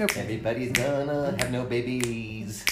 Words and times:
Everybody's 0.00 0.72
gonna 0.72 1.36
have 1.38 1.52
no 1.52 1.64
babies. 1.64 2.64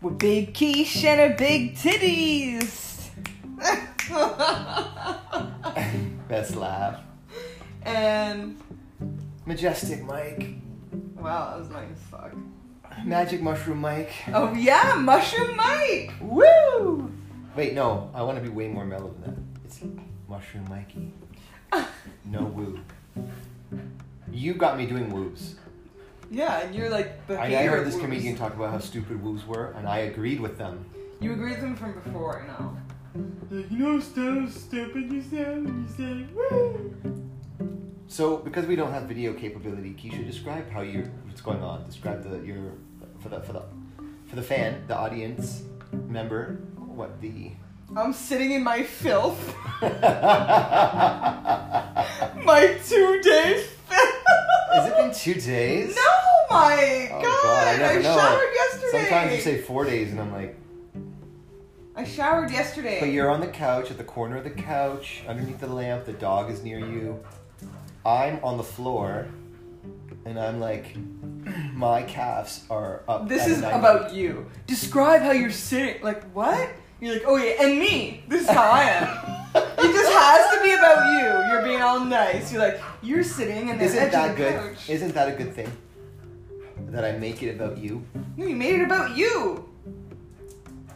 With 0.00 0.18
big 0.18 0.52
quiche 0.52 1.04
and 1.04 1.32
a 1.32 1.36
big 1.36 1.76
titties. 1.76 3.08
Best 6.28 6.56
laugh. 6.56 6.98
and 7.84 8.60
Majestic 9.46 10.02
Mike. 10.02 10.54
wow, 11.16 11.50
that 11.50 11.58
was 11.60 11.70
nice. 11.70 11.98
Fuck. 12.10 12.32
Magic 13.04 13.40
Mushroom 13.40 13.78
Mike. 13.78 14.12
Oh 14.32 14.52
yeah, 14.54 14.94
Mushroom 14.98 15.54
Mike. 15.56 16.12
Woo! 16.20 17.12
Wait, 17.54 17.74
no. 17.74 18.10
I 18.12 18.22
want 18.22 18.38
to 18.38 18.42
be 18.42 18.48
way 18.48 18.66
more 18.66 18.84
mellow 18.84 19.14
than 19.20 19.34
that. 19.34 19.64
It's 19.66 19.80
Mushroom 20.28 20.66
Mikey. 20.68 21.12
No 22.24 22.42
woo. 22.44 22.80
You 24.32 24.54
got 24.54 24.78
me 24.78 24.86
doing 24.86 25.10
woos. 25.10 25.56
Yeah, 26.30 26.60
and 26.60 26.74
you're 26.74 26.90
like 26.90 27.26
the 27.26 27.38
I, 27.38 27.46
I 27.46 27.66
heard 27.66 27.86
this 27.86 27.94
woos. 27.94 28.02
comedian 28.02 28.36
talk 28.36 28.54
about 28.54 28.70
how 28.70 28.78
stupid 28.78 29.22
woos 29.22 29.46
were, 29.46 29.72
and 29.72 29.88
I 29.88 29.98
agreed 29.98 30.40
with 30.40 30.58
them. 30.58 30.84
You 31.20 31.32
agreed 31.32 31.52
with 31.52 31.60
them 31.60 31.76
from 31.76 31.92
before, 31.92 32.42
I 32.42 32.46
know. 32.46 32.76
Like, 33.50 33.70
you 33.70 33.78
know, 33.78 34.00
so 34.00 34.46
stupid 34.48 35.12
you 35.12 35.22
sound 35.22 35.66
when 35.66 35.82
you 35.82 35.88
say 35.96 36.26
woo. 36.34 37.30
So, 38.06 38.38
because 38.38 38.66
we 38.66 38.76
don't 38.76 38.92
have 38.92 39.04
video 39.04 39.32
capability, 39.32 39.90
Keisha, 39.90 40.26
describe 40.26 40.70
how 40.70 40.80
you 40.82 41.10
what's 41.26 41.40
going 41.40 41.62
on. 41.62 41.84
Describe 41.86 42.22
the 42.22 42.44
your 42.44 42.72
for 43.20 43.28
the 43.28 43.40
for 43.40 43.52
the 43.52 43.62
for 44.26 44.36
the 44.36 44.42
fan, 44.42 44.84
the 44.88 44.96
audience 44.96 45.62
member, 46.08 46.60
what 46.76 47.20
the. 47.20 47.52
I'm 47.96 48.12
sitting 48.12 48.52
in 48.52 48.64
my 48.64 48.82
filth. 48.82 49.54
my 49.82 49.92
two 52.86 53.20
day 53.22 53.62
filth. 53.62 53.73
Has 54.74 54.90
it 54.90 54.96
been 54.96 55.12
two 55.14 55.40
days? 55.40 55.96
No, 55.96 56.02
my 56.50 57.08
Oh, 57.12 57.22
God! 57.22 57.42
God, 57.42 57.66
I 57.68 57.72
I, 57.74 57.76
never 57.78 58.02
know. 58.02 58.16
showered 58.16 58.50
yesterday. 58.54 58.90
Sometimes 58.90 59.32
you 59.32 59.40
say 59.40 59.58
four 59.60 59.84
days, 59.84 60.10
and 60.10 60.20
I'm 60.20 60.32
like, 60.32 60.56
I 61.96 62.04
showered 62.04 62.50
yesterday. 62.50 62.98
but 63.00 63.06
you're 63.10 63.30
on 63.30 63.40
the 63.40 63.46
couch 63.46 63.90
at 63.90 63.98
the 63.98 64.04
corner 64.04 64.36
of 64.38 64.44
the 64.44 64.50
couch, 64.50 65.22
underneath 65.28 65.60
the 65.60 65.68
lamp. 65.68 66.04
The 66.04 66.12
dog 66.12 66.50
is 66.50 66.62
near 66.64 66.78
you. 66.80 67.20
I'm 68.04 68.40
on 68.42 68.56
the 68.56 68.64
floor, 68.64 69.28
and 70.24 70.38
I'm 70.38 70.58
like, 70.60 70.96
my 71.72 72.02
calves 72.02 72.64
are 72.68 73.02
up. 73.08 73.28
This 73.28 73.46
is 73.46 73.58
about 73.60 74.12
you. 74.12 74.50
Describe 74.66 75.22
how 75.22 75.30
you're 75.32 75.50
sitting. 75.50 76.02
Like 76.02 76.24
what? 76.32 76.68
You're 77.00 77.14
like, 77.14 77.24
oh 77.26 77.36
yeah, 77.36 77.62
and 77.62 77.78
me. 77.78 78.24
This 78.28 78.42
is 78.42 78.48
how 78.50 78.70
I 78.70 78.82
am. 78.84 79.40
it 79.84 79.92
just 79.92 80.12
has 80.12 80.56
to 80.56 80.62
be 80.62 80.72
about 80.72 81.00
you. 81.12 81.52
You're 81.52 81.62
being 81.62 81.82
all 81.82 82.00
nice. 82.04 82.52
You're 82.52 82.62
like, 82.62 82.80
you're 83.02 83.22
sitting 83.24 83.70
and 83.70 83.80
Isn't 83.80 84.10
that 84.12 84.36
good? 84.36 84.54
couch. 84.54 84.88
Isn't 84.90 85.14
that 85.14 85.28
a 85.28 85.32
good 85.32 85.52
thing? 85.54 85.70
That 86.88 87.04
I 87.04 87.12
make 87.18 87.42
it 87.42 87.54
about 87.54 87.78
you, 87.78 88.04
no, 88.36 88.46
you 88.46 88.54
made 88.56 88.76
it 88.80 88.84
about 88.84 89.16
you. 89.16 89.68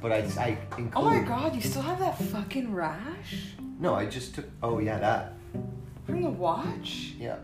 but 0.00 0.12
I 0.12 0.18
I 0.38 0.48
include. 0.76 0.92
Oh 0.96 1.04
my 1.04 1.20
god, 1.20 1.54
you 1.56 1.60
still 1.60 1.82
have 1.82 1.98
that 1.98 2.16
fucking 2.18 2.72
rash 2.72 3.54
No, 3.80 3.94
I 3.94 4.06
just 4.06 4.34
took. 4.34 4.46
Oh 4.62 4.78
yeah, 4.78 4.98
that. 4.98 5.34
from 6.06 6.22
the 6.22 6.30
watch. 6.30 7.14
Yeah, 7.18 7.36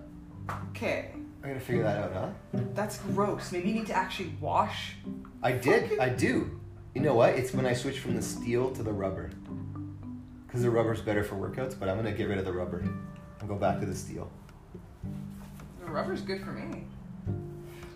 Okay, 0.71 1.11
I 1.43 1.49
gotta 1.49 1.61
figure 1.61 1.83
that 1.83 1.99
out, 2.03 2.13
huh? 2.13 2.61
that's 2.75 2.99
gross. 2.99 3.51
Maybe 3.51 3.69
you 3.71 3.75
need 3.75 3.87
to 3.89 3.97
actually 3.97 4.33
wash. 4.41 4.97
I 5.43 5.53
did. 5.53 5.83
Fucking- 5.85 6.01
I 6.01 6.09
do. 6.11 6.61
You 6.95 7.03
know 7.03 7.15
what? 7.15 7.31
It's 7.35 7.53
when 7.53 7.67
I 7.67 7.73
switch 7.75 7.99
from 7.99 8.15
the 8.15 8.23
steel 8.23 8.71
to 8.73 8.83
the 8.85 8.93
rubber. 8.93 9.31
Because 10.55 10.63
the 10.63 10.71
rubber's 10.71 11.01
better 11.01 11.25
for 11.25 11.35
workouts, 11.35 11.77
but 11.77 11.89
I'm 11.89 11.97
gonna 11.97 12.13
get 12.13 12.29
rid 12.29 12.39
of 12.39 12.45
the 12.45 12.53
rubber 12.53 12.79
and 12.79 13.49
go 13.49 13.57
back 13.57 13.81
to 13.81 13.87
the 13.87 13.95
steel. 13.95 14.31
The 15.85 15.91
rubber's 15.91 16.21
good 16.21 16.45
for 16.45 16.53
me. 16.53 16.85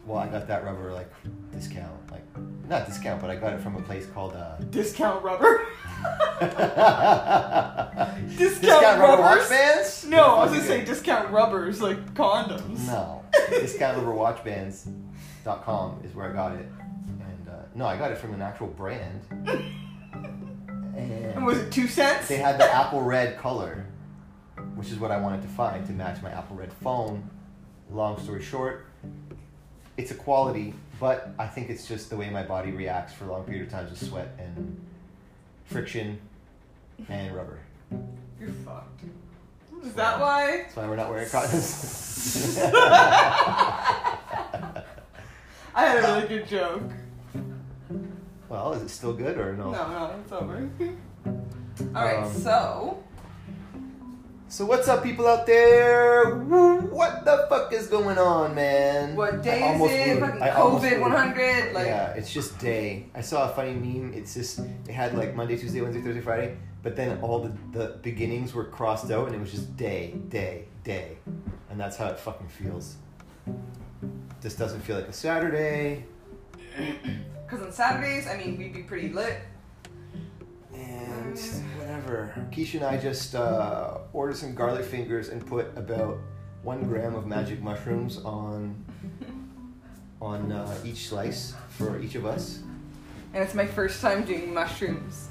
Well, 0.04 0.18
I 0.18 0.26
got 0.26 0.48
that 0.48 0.64
rubber 0.64 0.92
like 0.92 1.08
discount, 1.52 2.10
like 2.10 2.24
not 2.68 2.86
discount, 2.86 3.20
but 3.20 3.30
I 3.30 3.36
got 3.36 3.52
it 3.52 3.60
from 3.60 3.76
a 3.76 3.82
place 3.82 4.06
called. 4.06 4.32
Uh, 4.34 4.56
Discount 4.70 5.22
rubber. 5.22 5.68
discount, 6.40 8.36
Discount 8.36 8.98
rubber 8.98 9.22
rubbers? 9.22 9.38
watch 9.42 9.50
bands. 9.50 10.04
No, 10.06 10.24
I 10.34 10.42
was 10.46 10.50
gonna 10.54 10.64
say 10.64 10.78
good. 10.78 10.86
discount 10.86 11.30
rubbers 11.30 11.80
like 11.80 12.12
condoms. 12.14 12.88
No, 12.88 13.22
discount 13.50 13.98
rubber 13.98 14.10
watch 14.14 14.42
bands.com 14.42 16.00
is 16.04 16.12
where 16.12 16.28
I 16.28 16.32
got 16.32 16.56
it, 16.56 16.66
and 17.06 17.48
uh, 17.48 17.52
no, 17.76 17.86
I 17.86 17.96
got 17.96 18.10
it 18.10 18.18
from 18.18 18.34
an 18.34 18.42
actual 18.42 18.66
brand. 18.66 19.20
And 20.98 21.34
And 21.36 21.46
was 21.46 21.58
it 21.58 21.70
two 21.70 21.86
cents? 21.86 22.28
They 22.28 22.36
had 22.36 22.58
the 22.58 22.64
apple 22.64 23.02
red 23.02 23.38
color, 23.38 23.86
which 24.74 24.90
is 24.90 24.98
what 24.98 25.10
I 25.10 25.20
wanted 25.20 25.42
to 25.42 25.48
find 25.48 25.86
to 25.86 25.92
match 25.92 26.22
my 26.22 26.30
apple 26.30 26.56
red 26.56 26.72
phone. 26.72 27.28
Long 27.90 28.20
story 28.20 28.42
short, 28.42 28.86
it's 29.96 30.10
a 30.10 30.14
quality, 30.14 30.74
but 31.00 31.30
I 31.38 31.46
think 31.46 31.70
it's 31.70 31.88
just 31.88 32.10
the 32.10 32.16
way 32.16 32.28
my 32.28 32.42
body 32.42 32.70
reacts 32.70 33.14
for 33.14 33.24
long 33.26 33.44
period 33.44 33.66
of 33.66 33.72
times 33.72 33.90
with 33.90 34.06
sweat 34.06 34.34
and 34.38 34.78
friction 35.64 36.18
and 37.08 37.34
rubber. 37.34 37.60
You're 38.38 38.50
fucked. 38.50 39.04
Is 39.84 39.94
that 39.94 40.20
why? 40.20 40.64
That's 40.64 40.76
why 40.76 40.86
we're 40.88 40.96
not 40.96 41.08
wearing 41.08 41.30
cottons. 41.30 42.58
I 45.74 45.86
had 45.86 45.98
a 45.98 46.02
really 46.02 46.28
good 46.28 46.48
joke. 46.48 46.82
Well, 48.48 48.72
is 48.72 48.82
it 48.82 48.88
still 48.88 49.12
good 49.12 49.36
or 49.38 49.54
no? 49.56 49.70
No, 49.72 49.88
no, 49.90 50.14
it's 50.22 50.32
over. 50.32 50.70
Alright, 51.96 52.24
Um, 52.24 52.32
so 52.32 53.02
So 54.48 54.64
what's 54.66 54.88
up, 54.88 55.02
people 55.04 55.26
out 55.26 55.46
there? 55.46 56.24
What 56.34 57.24
the 57.24 57.46
fuck 57.48 57.72
is 57.72 57.86
going 57.86 58.18
on, 58.18 58.54
man? 58.54 59.14
what 59.14 59.34
I 59.34 59.36
day 59.36 59.74
is 59.74 59.80
it? 60.16 60.20
Fucking 60.20 60.42
I 60.42 60.50
almost 60.50 60.84
COVID 60.84 60.88
blew 60.88 60.96
it. 60.96 61.00
100? 61.00 61.72
Like, 61.74 61.86
yeah, 61.86 62.12
it's 62.14 62.32
just 62.32 62.58
day. 62.58 63.06
I 63.14 63.20
saw 63.20 63.50
a 63.50 63.54
funny 63.54 63.74
meme. 63.74 64.12
It's 64.14 64.34
just 64.34 64.60
they 64.84 64.92
had 64.92 65.14
like 65.16 65.34
Monday, 65.36 65.56
Tuesday, 65.58 65.80
Wednesday, 65.82 66.00
Thursday, 66.02 66.20
Friday, 66.22 66.56
but 66.82 66.96
then 66.96 67.18
all 67.20 67.40
the, 67.40 67.52
the 67.72 67.98
beginnings 68.02 68.54
were 68.54 68.64
crossed 68.64 69.10
out, 69.10 69.26
and 69.26 69.36
it 69.36 69.40
was 69.40 69.50
just 69.50 69.76
day, 69.76 70.14
day, 70.30 70.64
day, 70.82 71.18
and 71.70 71.78
that's 71.78 71.96
how 71.96 72.06
it 72.06 72.18
fucking 72.18 72.48
feels. 72.48 72.96
This 74.40 74.54
doesn't 74.54 74.80
feel 74.80 74.96
like 74.96 75.08
a 75.08 75.12
Saturday, 75.12 76.04
because 77.48 77.64
on 77.64 77.72
Saturdays, 77.72 78.26
I 78.26 78.36
mean, 78.36 78.58
we'd 78.58 78.74
be 78.74 78.82
pretty 78.82 79.08
lit. 79.08 79.40
and 80.74 81.38
whatever. 81.78 82.34
Keisha 82.50 82.74
and 82.74 82.84
I 82.84 82.98
just 82.98 83.34
uh, 83.34 83.98
ordered 84.12 84.36
some 84.36 84.54
garlic 84.54 84.84
fingers 84.84 85.30
and 85.30 85.44
put 85.46 85.66
about 85.76 86.18
one 86.62 86.82
gram 86.84 87.14
of 87.14 87.26
magic 87.26 87.62
mushrooms 87.62 88.18
on 88.18 88.84
on 90.20 90.50
uh, 90.52 90.76
each 90.84 91.08
slice 91.08 91.54
for 91.70 92.00
each 92.00 92.16
of 92.16 92.26
us. 92.26 92.60
And 93.32 93.42
it's 93.42 93.54
my 93.54 93.66
first 93.66 94.00
time 94.02 94.24
doing 94.24 94.52
mushrooms. 94.52 95.28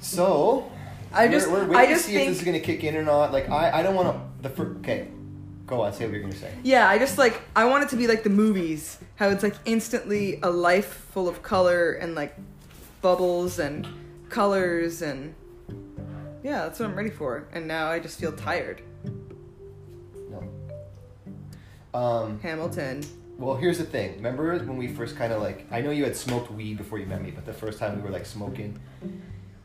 So 0.00 0.70
I 1.12 1.26
we're, 1.26 1.32
just, 1.32 1.50
we're 1.50 1.60
waiting 1.60 1.76
I 1.76 1.86
to 1.86 1.92
just 1.92 2.06
see 2.06 2.16
if 2.16 2.28
this 2.28 2.38
is 2.38 2.44
gonna 2.44 2.60
kick 2.60 2.82
in 2.82 2.96
or 2.96 3.02
not. 3.02 3.32
Like 3.32 3.48
I, 3.50 3.80
I 3.80 3.82
don't 3.82 3.94
want 3.94 4.16
to. 4.16 4.42
The 4.42 4.48
fir- 4.48 4.76
okay, 4.80 5.08
go 5.76 5.82
on. 5.82 5.92
Say 5.92 6.04
what 6.04 6.12
you're 6.12 6.22
gonna 6.22 6.34
say. 6.34 6.52
yeah, 6.62 6.88
I 6.88 6.98
just 6.98 7.18
like, 7.18 7.40
I 7.56 7.64
want 7.64 7.84
it 7.84 7.88
to 7.90 7.96
be 7.96 8.06
like 8.06 8.22
the 8.22 8.30
movies, 8.30 8.98
how 9.16 9.28
it's 9.28 9.42
like 9.42 9.56
instantly 9.64 10.38
a 10.42 10.50
life 10.50 10.86
full 11.12 11.28
of 11.28 11.42
color 11.42 11.92
and 11.92 12.14
like 12.14 12.36
bubbles 13.00 13.58
and 13.58 13.86
colors 14.28 15.02
and 15.02 15.34
yeah, 16.42 16.62
that's 16.62 16.80
what 16.80 16.88
I'm 16.88 16.96
ready 16.96 17.10
for. 17.10 17.46
And 17.52 17.66
now 17.66 17.88
I 17.88 18.00
just 18.00 18.18
feel 18.18 18.32
tired. 18.32 18.82
No. 20.30 21.98
Um. 21.98 22.40
Hamilton. 22.40 23.04
Well, 23.38 23.56
here's 23.56 23.78
the 23.78 23.84
thing. 23.84 24.16
Remember 24.16 24.58
when 24.58 24.76
we 24.76 24.88
first 24.88 25.16
kind 25.16 25.32
of 25.32 25.40
like? 25.40 25.66
I 25.70 25.80
know 25.80 25.90
you 25.90 26.04
had 26.04 26.16
smoked 26.16 26.50
weed 26.50 26.78
before 26.78 26.98
you 26.98 27.06
met 27.06 27.22
me, 27.22 27.30
but 27.30 27.46
the 27.46 27.52
first 27.52 27.78
time 27.78 27.96
we 27.96 28.02
were 28.02 28.10
like 28.10 28.26
smoking, 28.26 28.78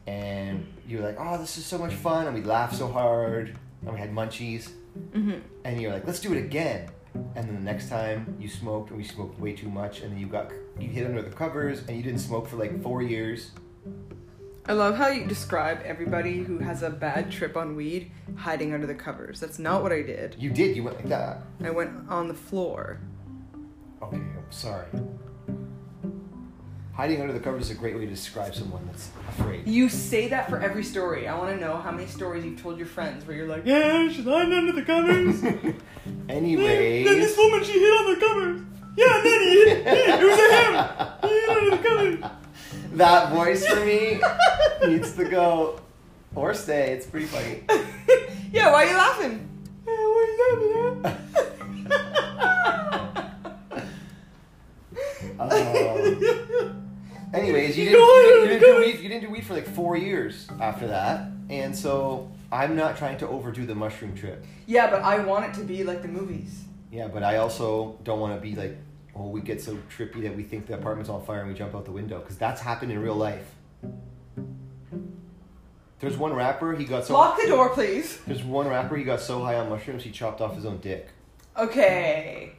and 0.06 0.66
you 0.88 0.98
were 0.98 1.04
like, 1.04 1.18
"Oh, 1.20 1.38
this 1.38 1.58
is 1.58 1.66
so 1.66 1.78
much 1.78 1.94
fun," 1.94 2.28
and 2.28 2.36
we 2.36 2.44
laughed 2.44 2.76
so 2.76 2.88
hard, 2.88 3.58
and 3.88 3.96
we 3.96 4.00
had 4.00 4.14
munchies, 4.14 4.70
hmm 5.14 5.36
and 5.64 5.82
you're 5.82 5.92
like, 5.92 6.06
"Let's 6.06 6.20
do 6.20 6.34
it 6.34 6.38
again." 6.38 6.90
And 7.36 7.48
then 7.48 7.56
the 7.56 7.62
next 7.62 7.90
time 7.90 8.38
you 8.40 8.48
smoked, 8.48 8.90
and 8.90 8.98
we 8.98 9.04
smoked 9.04 9.40
way 9.40 9.54
too 9.54 9.70
much, 9.70 10.02
and 10.02 10.12
then 10.12 10.20
you 10.20 10.28
got 10.28 10.52
you 10.80 10.88
hid 10.90 11.06
under 11.06 11.22
the 11.22 11.32
covers, 11.32 11.80
and 11.88 11.98
you 11.98 12.04
didn't 12.04 12.20
smoke 12.20 12.48
for 12.48 12.58
like 12.58 12.82
four 12.84 13.02
years. 13.02 13.52
I 14.70 14.74
love 14.74 14.98
how 14.98 15.08
you 15.08 15.26
describe 15.26 15.82
everybody 15.86 16.40
who 16.40 16.60
has 16.60 16.84
a 16.84 16.90
bad 16.90 17.32
trip 17.32 17.56
on 17.56 17.76
weed 17.78 18.12
hiding 18.36 18.74
under 18.74 18.86
the 18.86 18.94
covers. 18.94 19.40
That's 19.40 19.60
not 19.60 19.82
what 19.82 19.94
I 19.94 20.02
did. 20.02 20.36
You 20.38 20.50
did. 20.50 20.76
You 20.76 20.84
went 20.84 20.98
like 20.98 21.08
that. 21.08 21.44
I 21.64 21.70
went 21.70 22.10
on 22.10 22.28
the 22.28 22.34
floor. 22.34 23.00
Okay, 24.04 24.18
I'm 24.18 24.52
sorry. 24.52 24.88
Hiding 26.98 27.22
under 27.22 27.32
the 27.32 27.40
covers 27.40 27.66
is 27.66 27.70
a 27.70 27.76
great 27.76 27.94
way 27.94 28.06
to 28.06 28.08
describe 28.08 28.56
someone 28.56 28.84
that's 28.88 29.12
afraid. 29.30 29.68
You 29.68 29.88
say 29.88 30.30
that 30.30 30.50
for 30.50 30.60
every 30.60 30.84
story. 30.84 31.28
I 31.28 31.38
want 31.38 31.56
to 31.56 31.64
know 31.64 31.78
how 31.78 31.92
many 31.92 32.08
stories 32.08 32.44
you've 32.44 32.60
told 32.60 32.80
your 32.80 32.88
friends 32.88 33.24
where 33.28 33.38
you're 33.38 33.46
like, 33.46 33.68
yeah, 33.68 34.10
she's 34.10 34.26
hiding 34.26 34.52
under 34.52 34.72
the 34.72 34.82
covers. 34.82 35.44
Anyways. 36.30 37.06
Then 37.06 37.20
this 37.20 37.38
woman, 37.38 37.64
she 37.64 37.74
hid 37.74 37.94
under 38.00 38.16
the 38.16 38.26
covers. 38.26 38.62
Yeah, 38.96 39.16
and 39.16 39.26
then 39.26 39.42
he 39.42 39.70
hid. 39.70 39.86
It 39.86 40.26
was 40.26 40.40
a 40.40 40.48
him. 40.56 40.74
He 41.22 41.28
hid 41.40 41.50
under 41.50 41.70
the 41.70 41.84
covers. 41.88 42.32
that 42.94 43.32
voice 43.32 43.68
for 43.68 43.86
me 43.86 44.20
needs 44.88 45.12
to 45.18 45.26
go 45.26 45.80
or 46.34 46.56
stay. 46.56 46.94
It's 46.94 47.06
pretty 47.06 47.28
funny. 47.28 47.62
yeah, 48.52 48.72
why 48.72 48.86
are 48.86 48.88
you 48.88 48.98
laughing? 48.98 49.48
Yeah, 49.86 49.94
why 49.94 50.20
are 50.24 50.32
you 50.32 51.04
laughing, 51.04 51.04
huh? 51.04 51.14
Um, 55.40 56.88
anyways, 57.38 57.78
you 57.78 57.86
didn't, 57.86 58.00
you, 58.00 58.24
didn't, 58.24 58.42
you 58.42 58.48
didn't 58.48 58.62
do 58.62 58.78
weed, 58.80 59.00
you 59.02 59.10
didn't 59.10 59.24
do 59.24 59.30
weed 59.30 59.46
for 59.46 59.54
like 59.54 59.68
four 59.68 59.96
years 59.98 60.48
after 60.60 60.88
that, 60.88 61.30
and 61.50 61.76
so 61.76 62.30
I'm 62.52 62.76
not 62.76 62.98
trying 62.98 63.18
to 63.20 63.28
overdo 63.28 63.66
the 63.66 63.76
mushroom 63.76 64.16
trip. 64.16 64.46
yeah, 64.66 64.90
but 64.90 65.02
I 65.02 65.20
want 65.20 65.46
it 65.46 65.54
to 65.60 65.66
be 65.66 65.84
like 65.84 66.02
the 66.02 66.08
movies. 66.08 66.64
Yeah, 66.92 67.08
but 67.08 67.24
I 67.24 67.38
also 67.38 67.98
don't 68.04 68.20
want 68.20 68.36
to 68.36 68.42
be 68.42 68.56
like, 68.56 68.78
oh, 69.16 69.28
we 69.28 69.42
get 69.42 69.62
so 69.62 69.78
trippy 69.96 70.24
that 70.24 70.36
we 70.36 70.44
think 70.44 70.68
the 70.68 70.76
apartment's 70.76 71.10
on 71.10 71.24
fire 71.26 71.40
and 71.42 71.50
we 71.50 71.54
jump 71.54 71.76
out 71.76 71.86
the 71.86 71.92
window 71.92 72.20
because 72.20 72.38
that's 72.38 72.62
happened 72.62 72.92
in 72.92 73.00
real 73.02 73.16
life. 73.16 73.54
There's 76.00 76.16
one 76.16 76.34
rapper 76.34 76.76
he 76.76 76.86
got 76.86 77.06
so 77.06 77.14
Lock 77.14 77.42
the 77.42 77.48
door, 77.48 77.70
please. 77.70 78.20
there's 78.28 78.44
one 78.44 78.68
rapper 78.68 78.96
he 78.96 79.04
got 79.04 79.20
so 79.20 79.44
high 79.44 79.56
on 79.56 79.68
mushrooms 79.70 80.04
he 80.04 80.12
chopped 80.12 80.42
off 80.42 80.56
his 80.56 80.66
own 80.66 80.78
dick. 80.78 81.10
Okay. 81.58 82.54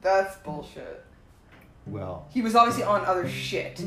That's 0.00 0.36
bullshit. 0.36 1.04
Well, 1.90 2.26
He 2.30 2.40
was 2.42 2.54
obviously 2.54 2.84
on 2.84 3.04
other 3.04 3.28
shit. 3.28 3.82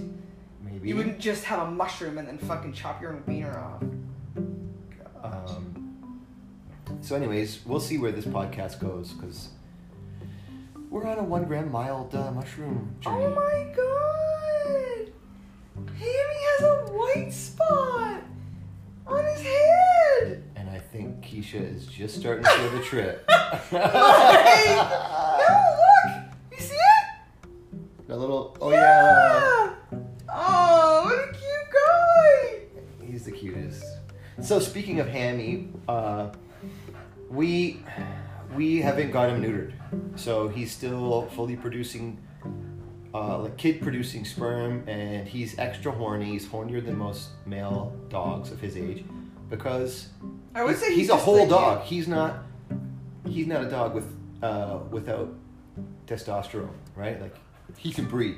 maybe. 0.62 0.90
You 0.90 0.96
wouldn't 0.98 1.20
just 1.20 1.46
have 1.46 1.60
a 1.68 1.72
mushroom 1.72 2.18
and 2.18 2.28
then 2.28 2.38
fucking 2.38 2.74
chop 2.74 3.02
your 3.02 3.14
own 3.14 3.24
wiener 3.26 3.58
off. 3.58 3.82
Um, 5.24 6.10
so, 7.02 7.16
anyways, 7.16 7.66
we'll 7.66 7.80
see 7.80 7.98
where 7.98 8.12
this 8.12 8.26
podcast 8.26 8.80
goes 8.80 9.14
because 9.14 9.50
we're 10.90 11.06
on 11.08 11.18
a 11.18 11.24
one 11.24 11.46
gram 11.46 11.72
mild 11.72 12.14
uh, 12.14 12.32
mushroom 12.32 12.96
journey. 13.00 13.24
Oh 13.26 13.36
my 13.36 13.74
god! 13.76 15.12
Hammy 15.98 16.40
has 16.52 16.62
a 16.62 16.92
white 16.92 17.32
spot 17.34 18.22
on 19.08 19.26
his 19.26 19.42
head! 19.42 20.44
And 20.56 20.70
I 20.70 20.78
think 20.80 21.22
Keisha 21.26 21.74
is 21.76 21.88
just 21.88 22.20
starting 22.20 22.44
to 22.44 22.50
feel 22.52 22.70
the 22.72 22.82
trip. 22.84 23.26
no, 23.72 23.80
A 28.14 28.16
little. 28.16 28.56
Oh 28.62 28.70
yeah. 28.70 29.74
Oh, 30.30 31.02
what 31.04 31.18
a 31.18 31.34
cute 31.34 31.70
guy! 31.74 33.08
He's 33.08 33.26
the 33.26 33.32
cutest. 33.32 33.84
So 34.40 34.60
speaking 34.60 35.00
of 35.00 35.08
Hammy, 35.08 35.70
uh, 35.88 36.30
we 37.32 37.84
we 38.56 38.82
haven't 38.82 39.10
got 39.10 39.32
him 39.32 39.42
neutered, 39.42 39.74
so 40.16 40.48
he's 40.48 40.72
still 40.72 41.24
fully 41.34 41.56
producing, 41.56 42.20
uh, 43.16 43.40
like 43.40 43.58
kid 43.58 43.82
producing 43.82 44.26
sperm, 44.26 44.88
and 44.88 45.28
he's 45.28 45.58
extra 45.58 45.92
horny. 45.92 46.26
He's 46.26 46.46
hornier 46.46 46.86
than 46.86 46.96
most 46.96 47.30
male 47.48 47.98
dogs 48.10 48.52
of 48.52 48.62
his 48.62 48.78
age, 48.78 49.04
because 49.50 50.10
I 50.54 50.64
would 50.64 50.74
he's, 50.74 50.80
say 50.82 50.90
he's, 50.90 50.98
he's, 50.98 51.10
a 51.10 51.18
whole 51.18 51.40
like 51.40 51.50
dog. 51.50 51.80
you. 51.80 51.98
He's 51.98 52.08
not 52.08 52.44
he's 53.28 53.48
not 53.48 53.64
a 53.64 53.70
dog 53.72 53.96
with 53.96 54.16
uh, 54.44 54.82
without 54.92 55.34
testosterone, 56.06 56.70
right? 56.96 57.20
Like 57.20 57.36
he 57.78 57.92
can 57.92 58.06
breed. 58.06 58.38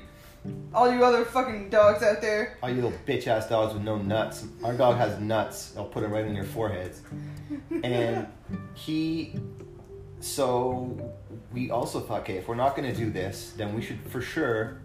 All 0.74 0.94
you 0.94 1.04
other 1.04 1.26
fucking 1.26 1.70
dogs 1.70 2.04
out 2.04 2.22
there. 2.22 2.58
All 2.62 2.70
you 2.70 2.76
little 2.76 2.94
bitch 3.08 3.28
ass 3.28 3.50
dogs 3.50 3.74
with 3.74 3.84
no 3.84 3.98
nuts. 3.98 4.46
Our 4.64 4.74
dog 4.74 4.98
has 4.98 5.20
nuts. 5.20 5.74
I'll 5.76 5.86
put 5.86 6.04
them 6.04 6.12
right 6.12 6.26
on 6.26 6.36
your 6.36 6.46
foreheads. 6.46 7.02
And 7.84 8.28
he, 8.76 9.34
so 10.20 11.14
we 11.52 11.72
also 11.72 12.00
thought, 12.00 12.22
okay, 12.22 12.38
if 12.38 12.48
we're 12.48 12.56
not 12.56 12.76
gonna 12.76 12.94
do 12.94 13.10
this, 13.10 13.54
then 13.58 13.74
we 13.74 13.82
should 13.82 14.00
for 14.08 14.22
sure, 14.22 14.82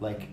like, 0.00 0.28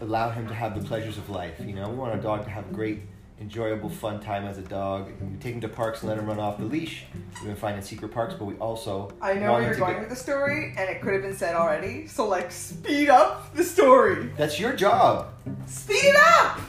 allow 0.00 0.30
him 0.30 0.46
to 0.48 0.54
have 0.54 0.80
the 0.80 0.86
pleasures 0.86 1.18
of 1.18 1.28
life. 1.30 1.58
You 1.60 1.74
know, 1.74 1.88
we 1.88 1.96
want 1.96 2.12
our 2.12 2.20
dog 2.20 2.44
to 2.44 2.50
have 2.50 2.72
great, 2.72 3.02
enjoyable, 3.42 3.88
fun 3.90 4.20
time 4.20 4.44
as 4.46 4.56
a 4.56 4.62
dog. 4.62 5.10
We 5.20 5.36
take 5.38 5.54
him 5.54 5.60
to 5.62 5.68
parks 5.68 6.00
and 6.00 6.08
let 6.08 6.16
him 6.18 6.26
run 6.26 6.38
off 6.38 6.58
the 6.58 6.64
leash. 6.64 7.04
We've 7.34 7.46
been 7.46 7.56
finding 7.56 7.82
secret 7.82 8.12
parks, 8.12 8.34
but 8.38 8.44
we 8.44 8.54
also 8.54 9.10
I 9.20 9.34
know 9.34 9.54
where 9.54 9.62
you're 9.62 9.74
going 9.74 9.94
get- 9.94 10.00
with 10.00 10.10
the 10.10 10.16
story, 10.16 10.74
and 10.78 10.88
it 10.88 11.02
could 11.02 11.12
have 11.12 11.22
been 11.22 11.36
said 11.36 11.56
already. 11.56 12.06
So, 12.06 12.26
like, 12.28 12.52
speed 12.52 13.10
up 13.10 13.52
the 13.54 13.64
story. 13.64 14.30
That's 14.38 14.58
your 14.60 14.72
job. 14.74 15.32
Speed 15.66 16.04
it 16.04 16.16
up! 16.16 16.60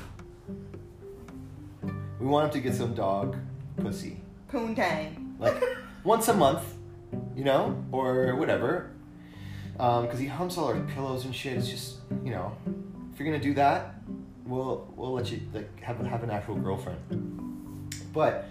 We 2.20 2.26
want 2.28 2.46
him 2.48 2.52
to 2.62 2.68
get 2.70 2.76
some 2.76 2.94
dog 2.96 3.38
pussy. 3.78 4.18
Poontang. 4.52 5.40
like 5.40 5.62
once 6.04 6.28
a 6.28 6.34
month, 6.34 6.64
you 7.36 7.44
know, 7.44 7.84
or 7.92 8.36
whatever. 8.36 8.90
Um, 9.80 10.06
because 10.06 10.20
he 10.20 10.28
humps 10.28 10.58
all 10.58 10.66
our 10.68 10.80
pillows 10.82 11.26
and 11.26 11.36
shit. 11.36 11.58
It's 11.58 11.68
just, 11.70 11.98
you 12.24 12.32
know, 12.32 12.56
if 13.12 13.20
you're 13.20 13.28
gonna 13.28 13.44
do 13.44 13.54
that, 13.56 13.93
we'll 14.46 14.92
we'll 14.96 15.14
let 15.14 15.32
you 15.32 15.40
like 15.54 15.80
have 15.82 15.98
have 16.00 16.24
an 16.24 16.30
actual 16.30 16.56
girlfriend. 16.56 17.00
But 18.14 18.46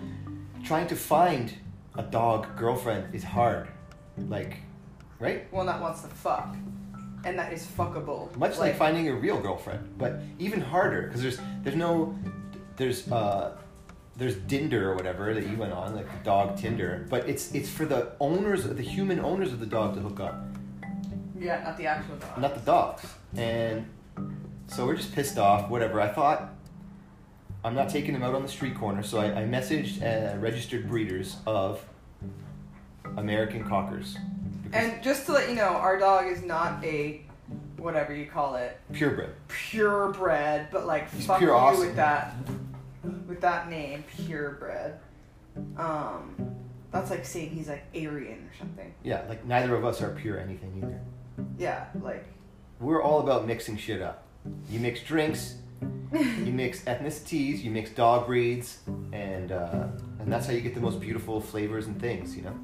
trying 0.64 0.86
to 0.88 0.96
find 0.96 1.52
a 1.96 2.02
dog 2.02 2.56
girlfriend 2.56 3.14
is 3.14 3.22
hard. 3.24 3.68
Like, 4.18 4.58
right? 5.18 5.52
One 5.52 5.66
that 5.66 5.80
wants 5.80 6.02
to 6.02 6.08
fuck. 6.08 6.54
And 7.24 7.38
that 7.38 7.52
is 7.52 7.64
fuckable. 7.64 8.34
Much 8.36 8.58
like, 8.58 8.76
finding 8.76 9.08
a 9.08 9.14
real 9.14 9.40
girlfriend, 9.40 9.96
but 9.96 10.20
even 10.38 10.60
harder 10.60 11.02
because 11.02 11.22
there's 11.22 11.38
there's 11.62 11.76
no 11.76 12.18
there's 12.76 13.10
uh 13.12 13.56
there's 14.16 14.34
Dinder 14.36 14.90
or 14.90 14.94
whatever 14.96 15.32
that 15.32 15.46
you 15.46 15.56
went 15.56 15.72
on 15.72 15.94
like 15.94 16.06
the 16.10 16.24
dog 16.24 16.56
Tinder, 16.58 17.06
but 17.08 17.28
it's 17.28 17.52
it's 17.54 17.68
for 17.68 17.84
the 17.86 18.12
owners 18.18 18.64
the 18.64 18.82
human 18.82 19.20
owners 19.20 19.52
of 19.52 19.60
the 19.60 19.66
dog 19.66 19.94
to 19.94 20.00
hook 20.00 20.18
up, 20.20 20.44
Yeah, 21.38 21.62
not 21.62 21.76
the 21.78 21.86
actual 21.86 22.16
dog. 22.16 22.38
not 22.38 22.54
the 22.54 22.60
dogs. 22.60 23.04
And 23.36 23.86
so 24.72 24.86
we're 24.86 24.96
just 24.96 25.14
pissed 25.14 25.38
off. 25.38 25.68
Whatever. 25.68 26.00
I 26.00 26.08
thought 26.08 26.54
I'm 27.64 27.74
not 27.74 27.88
taking 27.88 28.14
them 28.14 28.22
out 28.22 28.34
on 28.34 28.42
the 28.42 28.48
street 28.48 28.74
corner, 28.74 29.02
so 29.02 29.18
I, 29.18 29.42
I 29.42 29.44
messaged 29.44 30.02
uh, 30.02 30.36
registered 30.38 30.88
breeders 30.88 31.36
of 31.46 31.84
American 33.16 33.64
cockers. 33.64 34.16
And 34.72 35.02
just 35.02 35.26
to 35.26 35.32
let 35.32 35.48
you 35.48 35.54
know, 35.54 35.64
our 35.68 35.98
dog 35.98 36.26
is 36.26 36.42
not 36.42 36.82
a 36.84 37.22
whatever 37.76 38.14
you 38.14 38.26
call 38.26 38.54
it, 38.54 38.78
purebred. 38.92 39.34
purebred, 39.48 40.68
but 40.70 40.86
like 40.86 41.12
He's 41.12 41.26
fuck 41.26 41.38
pure 41.38 41.50
you 41.50 41.56
awesome. 41.56 41.86
with 41.86 41.96
that 41.96 42.34
with 43.26 43.40
that 43.40 43.68
name, 43.68 44.04
purebred. 44.16 44.98
Um 45.76 46.34
that's 46.90 47.10
like 47.10 47.24
saying 47.24 47.50
he's 47.50 47.68
like 47.68 47.84
Aryan 47.94 48.48
or 48.50 48.58
something. 48.58 48.94
Yeah, 49.02 49.22
like 49.28 49.44
neither 49.46 49.74
of 49.74 49.84
us 49.84 50.00
are 50.02 50.10
pure 50.14 50.38
anything 50.38 50.72
either. 50.78 51.00
Yeah, 51.58 51.86
like 52.02 52.24
We're 52.80 53.02
all 53.02 53.20
about 53.20 53.46
mixing 53.46 53.76
shit 53.76 54.00
up. 54.02 54.21
You 54.70 54.80
mix 54.80 55.02
drinks, 55.02 55.56
you 56.12 56.52
mix 56.52 56.82
ethnicities, 56.82 57.62
you 57.62 57.70
mix 57.70 57.90
dog 57.90 58.26
breeds, 58.26 58.78
and 59.12 59.52
uh, 59.52 59.88
and 60.18 60.32
that's 60.32 60.46
how 60.46 60.52
you 60.52 60.60
get 60.60 60.74
the 60.74 60.80
most 60.80 61.00
beautiful 61.00 61.40
flavors 61.40 61.86
and 61.86 62.00
things, 62.00 62.36
you 62.36 62.42
know. 62.42 62.58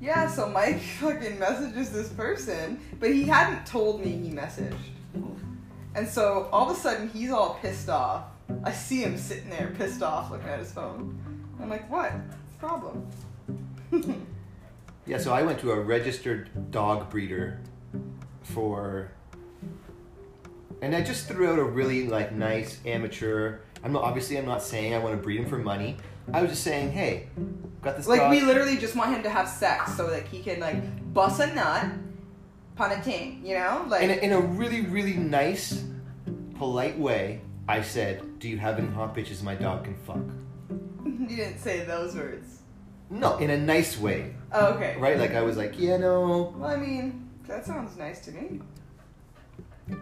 Yeah, 0.00 0.28
so 0.28 0.48
Mike 0.48 0.80
fucking 1.00 1.38
messages 1.38 1.90
this 1.90 2.08
person, 2.10 2.80
but 3.00 3.10
he 3.10 3.24
hadn't 3.24 3.66
told 3.66 4.04
me 4.04 4.12
he 4.12 4.30
messaged. 4.30 4.74
And 5.94 6.06
so 6.06 6.48
all 6.52 6.70
of 6.70 6.76
a 6.76 6.80
sudden 6.80 7.08
he's 7.08 7.30
all 7.30 7.58
pissed 7.62 7.88
off. 7.88 8.24
I 8.62 8.72
see 8.72 9.02
him 9.02 9.16
sitting 9.16 9.50
there 9.50 9.74
pissed 9.78 10.02
off 10.02 10.30
looking 10.30 10.48
at 10.48 10.58
his 10.58 10.70
phone. 10.70 11.18
I'm 11.60 11.70
like, 11.70 11.90
what? 11.90 12.12
Problem? 12.58 13.06
Yeah, 15.06 15.18
so 15.18 15.32
I 15.32 15.42
went 15.42 15.60
to 15.60 15.70
a 15.70 15.78
registered 15.78 16.72
dog 16.72 17.10
breeder 17.10 17.60
for, 18.42 19.12
and 20.82 20.94
I 20.94 21.02
just 21.02 21.28
threw 21.28 21.50
out 21.50 21.58
a 21.58 21.64
really 21.64 22.06
like 22.08 22.32
nice 22.32 22.78
amateur. 22.84 23.58
I'm 23.84 23.92
not 23.92 24.02
obviously 24.02 24.36
I'm 24.38 24.46
not 24.46 24.62
saying 24.62 24.94
I 24.94 24.98
want 24.98 25.14
to 25.16 25.22
breed 25.22 25.40
him 25.40 25.46
for 25.46 25.58
money. 25.58 25.96
I 26.32 26.42
was 26.42 26.50
just 26.50 26.64
saying, 26.64 26.90
hey, 26.92 27.28
got 27.82 27.96
this 27.96 28.08
like 28.08 28.20
dog. 28.20 28.30
we 28.32 28.40
literally 28.40 28.76
just 28.76 28.96
want 28.96 29.14
him 29.14 29.22
to 29.22 29.30
have 29.30 29.48
sex 29.48 29.96
so 29.96 30.08
that 30.10 30.26
he 30.26 30.40
can 30.42 30.58
like 30.60 31.14
bust 31.14 31.40
a 31.40 31.54
nut, 31.54 31.86
pun 32.74 32.90
a 32.92 33.00
ting, 33.02 33.42
you 33.44 33.54
know? 33.54 33.84
Like 33.88 34.02
in 34.02 34.10
a, 34.10 34.14
in 34.14 34.32
a 34.32 34.40
really 34.40 34.80
really 34.82 35.14
nice, 35.14 35.84
polite 36.56 36.98
way. 36.98 37.40
I 37.68 37.82
said, 37.82 38.38
"Do 38.38 38.48
you 38.48 38.58
have 38.58 38.78
any 38.78 38.88
hot 38.88 39.14
bitches 39.16 39.42
my 39.42 39.54
dog 39.56 39.84
can 39.84 39.96
fuck?" 40.06 40.18
you 41.04 41.36
didn't 41.36 41.58
say 41.58 41.84
those 41.84 42.14
words. 42.14 42.60
No, 43.10 43.36
in 43.38 43.50
a 43.50 43.56
nice 43.58 43.98
way, 43.98 44.34
Oh, 44.52 44.74
okay. 44.74 44.96
right? 44.98 45.16
Like 45.18 45.32
I 45.34 45.42
was 45.42 45.56
like, 45.56 45.78
yeah, 45.78 45.96
no, 45.96 46.52
Well, 46.56 46.68
I 46.68 46.76
mean, 46.76 47.28
that 47.46 47.64
sounds 47.64 47.96
nice 47.96 48.18
to 48.24 48.32
me. 48.32 48.60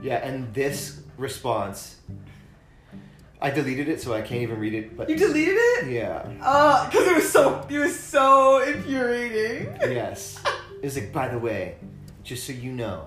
Yeah. 0.03 0.17
And 0.27 0.53
this 0.55 1.01
response, 1.17 1.97
I 3.41 3.51
deleted 3.51 3.89
it, 3.89 4.01
so 4.01 4.15
I 4.15 4.23
can't 4.23 4.43
even 4.43 4.59
read 4.59 4.75
it. 4.75 4.97
But 4.97 5.09
You 5.11 5.17
deleted 5.17 5.55
it? 5.57 5.91
yeah, 5.93 6.27
Uh, 6.41 6.89
cause 6.91 7.07
it 7.07 7.15
was 7.17 7.31
so 7.31 7.67
it 7.69 7.79
was 7.79 7.99
so 7.99 8.63
infuriating. 8.63 9.77
yes. 9.81 10.39
It's 10.83 10.97
like, 10.97 11.13
by 11.13 11.29
the 11.29 11.39
way, 11.39 11.77
just 12.23 12.47
so 12.47 12.53
you 12.53 12.73
know, 12.73 13.07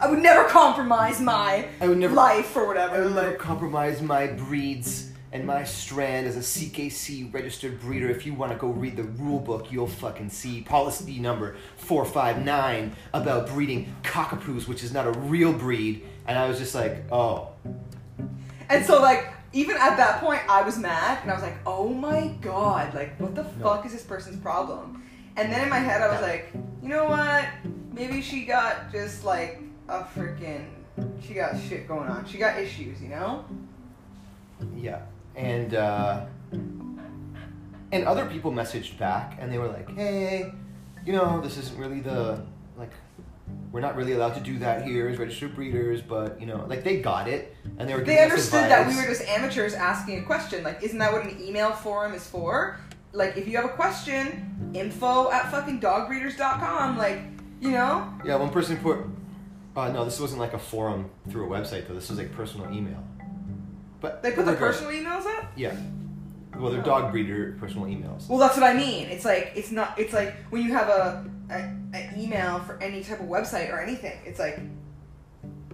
I 0.00 0.06
would 0.08 0.18
never 0.20 0.44
compromise 0.48 1.20
my 1.20 1.66
I 1.80 1.88
would 1.88 1.98
never, 1.98 2.14
life 2.14 2.54
or 2.56 2.66
whatever. 2.66 2.94
I 2.96 3.00
would 3.00 3.14
never 3.14 3.30
Like, 3.30 3.38
compromise 3.38 4.00
my 4.02 4.26
breeds 4.28 5.07
and 5.32 5.44
my 5.46 5.64
strand 5.64 6.26
is 6.26 6.36
a 6.36 6.40
CKC 6.40 7.32
registered 7.32 7.80
breeder. 7.80 8.08
If 8.08 8.24
you 8.26 8.34
want 8.34 8.52
to 8.52 8.58
go 8.58 8.68
read 8.68 8.96
the 8.96 9.04
rule 9.04 9.40
book, 9.40 9.70
you'll 9.70 9.86
fucking 9.86 10.30
see 10.30 10.62
policy 10.62 11.18
number 11.18 11.56
459 11.76 12.94
about 13.12 13.48
breeding 13.48 13.94
cockapoos, 14.02 14.66
which 14.66 14.82
is 14.82 14.92
not 14.92 15.06
a 15.06 15.12
real 15.12 15.52
breed. 15.52 16.04
And 16.26 16.38
I 16.38 16.48
was 16.48 16.58
just 16.58 16.74
like, 16.74 17.04
oh, 17.12 17.50
and 18.70 18.84
so 18.84 19.00
like 19.00 19.32
even 19.52 19.76
at 19.76 19.96
that 19.96 20.20
point, 20.20 20.42
I 20.48 20.62
was 20.62 20.78
mad 20.78 21.20
and 21.22 21.30
I 21.30 21.34
was 21.34 21.42
like, 21.42 21.56
oh 21.66 21.88
my 21.88 22.28
god, 22.40 22.94
like 22.94 23.18
what 23.18 23.34
the 23.34 23.42
No. 23.42 23.48
fuck 23.62 23.86
is 23.86 23.92
this 23.92 24.02
person's 24.02 24.40
problem? 24.40 25.02
And 25.36 25.52
then 25.52 25.62
in 25.62 25.68
my 25.68 25.78
head, 25.78 26.02
I 26.02 26.08
was 26.08 26.20
like, 26.20 26.50
you 26.82 26.88
know 26.88 27.04
what? 27.04 27.44
maybe 27.92 28.22
she 28.22 28.44
got 28.44 28.92
just 28.92 29.24
like 29.24 29.60
a 29.88 30.04
freaking. 30.04 30.66
She 31.26 31.34
got 31.34 31.54
shit 31.68 31.86
going 31.88 32.08
on. 32.08 32.26
She 32.26 32.38
got 32.38 32.58
issues, 32.58 33.00
you 33.02 33.08
know. 33.08 33.44
Yeah, 34.76 35.00
and 35.38 35.74
uh, 35.74 36.26
and 36.52 38.04
other 38.04 38.26
people 38.26 38.52
messaged 38.52 38.98
back, 38.98 39.38
and 39.40 39.52
they 39.52 39.58
were 39.58 39.68
like, 39.68 39.90
"Hey, 39.94 40.52
you 41.06 41.12
know, 41.12 41.40
this 41.40 41.56
isn't 41.56 41.78
really 41.78 42.00
the 42.00 42.44
like, 42.76 42.92
we're 43.72 43.80
not 43.80 43.96
really 43.96 44.12
allowed 44.12 44.34
to 44.34 44.40
do 44.40 44.58
that 44.58 44.84
here 44.84 45.08
as 45.08 45.18
registered 45.18 45.54
breeders, 45.54 46.02
but 46.02 46.40
you 46.40 46.46
know, 46.46 46.66
like 46.68 46.84
they 46.84 47.00
got 47.00 47.28
it, 47.28 47.56
and 47.78 47.88
they 47.88 47.94
were 47.94 48.02
They 48.02 48.22
understood 48.22 48.70
that 48.70 48.88
we 48.88 48.96
were 48.96 49.06
just 49.06 49.22
amateurs 49.28 49.74
asking 49.74 50.18
a 50.18 50.22
question. 50.22 50.64
Like, 50.64 50.82
isn't 50.82 50.98
that 50.98 51.12
what 51.12 51.24
an 51.24 51.40
email 51.40 51.72
forum 51.72 52.14
is 52.14 52.26
for? 52.26 52.78
Like, 53.12 53.36
if 53.36 53.48
you 53.48 53.56
have 53.56 53.64
a 53.64 53.70
question, 53.70 54.72
info 54.74 55.30
at 55.30 55.50
fucking 55.50 55.80
dogbreeders.com. 55.80 56.98
Like, 56.98 57.22
you 57.60 57.70
know? 57.70 58.12
Yeah, 58.24 58.36
one 58.36 58.50
person 58.50 58.76
put. 58.76 58.98
Uh, 59.74 59.90
no, 59.90 60.04
this 60.04 60.20
wasn't 60.20 60.40
like 60.40 60.54
a 60.54 60.58
forum 60.58 61.10
through 61.30 61.46
a 61.46 61.48
website 61.48 61.86
though. 61.88 61.94
This 61.94 62.10
was 62.10 62.18
like 62.18 62.32
personal 62.32 62.72
email. 62.72 63.02
But 64.00 64.22
They 64.22 64.30
put 64.32 64.44
the 64.46 64.52
regardless- 64.52 64.80
personal 64.80 64.92
emails 65.04 65.26
up? 65.26 65.52
Yeah. 65.56 65.76
Well, 66.56 66.70
they're 66.72 66.82
dog 66.82 67.12
breeder 67.12 67.56
personal 67.60 67.86
emails. 67.86 68.28
Well, 68.28 68.38
that's 68.38 68.56
what 68.56 68.64
I 68.64 68.74
mean. 68.74 69.06
It's 69.08 69.24
like, 69.24 69.52
it's 69.54 69.70
not, 69.70 69.98
it's 69.98 70.12
like 70.12 70.34
when 70.50 70.62
you 70.62 70.72
have 70.72 70.88
a, 70.88 71.24
a, 71.50 71.54
an 71.54 72.14
email 72.18 72.58
for 72.60 72.80
any 72.82 73.02
type 73.04 73.20
of 73.20 73.26
website 73.26 73.72
or 73.72 73.80
anything, 73.80 74.18
it's 74.24 74.38
like 74.40 74.58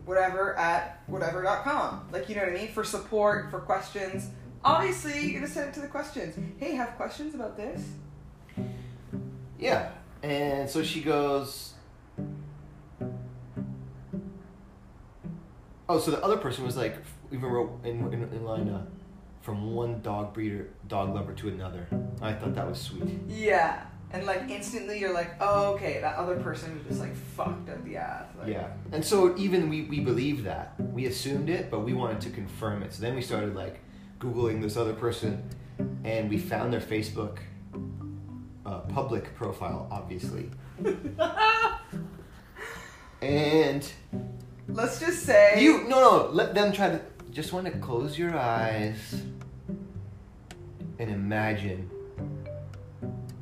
whatever 0.04 0.54
at 0.58 1.00
whatever.com. 1.06 2.08
Like, 2.12 2.28
you 2.28 2.34
know 2.34 2.42
what 2.42 2.50
I 2.50 2.54
mean? 2.54 2.68
For 2.68 2.84
support, 2.84 3.50
for 3.50 3.60
questions. 3.60 4.28
Obviously, 4.64 5.20
you're 5.22 5.40
going 5.40 5.44
to 5.44 5.50
send 5.50 5.68
it 5.68 5.74
to 5.74 5.80
the 5.80 5.88
questions. 5.88 6.34
Hey, 6.58 6.74
have 6.74 6.90
questions 6.96 7.34
about 7.34 7.56
this? 7.56 7.82
Yeah. 9.58 9.90
And 10.22 10.68
so 10.68 10.82
she 10.82 11.00
goes. 11.02 11.72
Oh, 15.88 15.98
so 15.98 16.10
the 16.10 16.22
other 16.24 16.36
person 16.38 16.64
was 16.64 16.76
like, 16.76 16.96
even 17.34 17.50
wrote 17.50 17.80
in, 17.84 18.00
in, 18.12 18.22
in 18.22 18.44
line, 18.44 18.68
uh, 18.68 18.84
from 19.42 19.74
one 19.74 20.00
dog 20.00 20.32
breeder, 20.32 20.68
dog 20.88 21.14
lover 21.14 21.32
to 21.34 21.48
another. 21.48 21.86
I 22.22 22.32
thought 22.32 22.54
that 22.54 22.66
was 22.66 22.80
sweet. 22.80 23.18
Yeah. 23.28 23.84
And 24.10 24.24
like 24.26 24.48
instantly 24.48 25.00
you're 25.00 25.12
like, 25.12 25.34
oh, 25.40 25.74
okay, 25.74 26.00
that 26.00 26.16
other 26.16 26.36
person 26.36 26.78
was 26.78 26.86
just 26.86 27.00
like 27.00 27.14
fucked 27.14 27.68
up 27.68 27.84
the 27.84 27.96
ass. 27.96 28.26
Like, 28.38 28.48
Yeah. 28.48 28.68
And 28.92 29.04
so 29.04 29.36
even 29.36 29.68
we, 29.68 29.82
we 29.82 30.00
believed 30.00 30.44
that. 30.44 30.74
We 30.78 31.06
assumed 31.06 31.50
it, 31.50 31.70
but 31.70 31.80
we 31.80 31.92
wanted 31.92 32.20
to 32.22 32.30
confirm 32.30 32.82
it. 32.84 32.94
So 32.94 33.02
then 33.02 33.16
we 33.16 33.22
started 33.22 33.56
like 33.56 33.80
Googling 34.20 34.62
this 34.62 34.76
other 34.76 34.94
person 34.94 35.42
and 36.04 36.30
we 36.30 36.38
found 36.38 36.72
their 36.72 36.80
Facebook 36.80 37.38
uh, 38.64 38.78
public 38.80 39.34
profile, 39.34 39.88
obviously. 39.90 40.50
And 43.24 43.90
Let's 44.68 45.00
just 45.00 45.22
say 45.24 45.62
you, 45.62 45.84
no, 45.88 46.00
no, 46.00 46.30
let 46.32 46.54
them 46.54 46.72
try 46.72 46.90
to, 46.90 47.00
just 47.34 47.52
want 47.52 47.66
to 47.66 47.72
close 47.78 48.16
your 48.16 48.38
eyes 48.38 49.22
and 51.00 51.10
imagine 51.10 51.90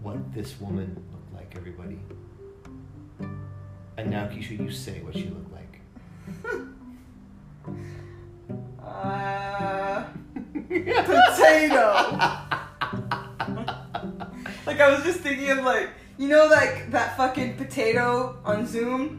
what 0.00 0.32
this 0.32 0.58
woman 0.58 0.96
looked 1.12 1.34
like, 1.34 1.54
everybody. 1.54 1.98
And 3.98 4.10
now, 4.10 4.28
Keisha, 4.28 4.58
you 4.58 4.70
say 4.70 5.02
what 5.02 5.14
she 5.14 5.28
looked 5.28 5.52
like. 5.52 5.82
uh, 8.82 10.04
potato. 10.54 11.92
like 14.66 14.80
I 14.80 14.88
was 14.90 15.04
just 15.04 15.20
thinking 15.20 15.50
of 15.50 15.58
like 15.64 15.90
you 16.16 16.28
know 16.28 16.46
like 16.46 16.90
that 16.92 17.14
fucking 17.18 17.58
potato 17.58 18.38
on 18.42 18.66
Zoom. 18.66 19.18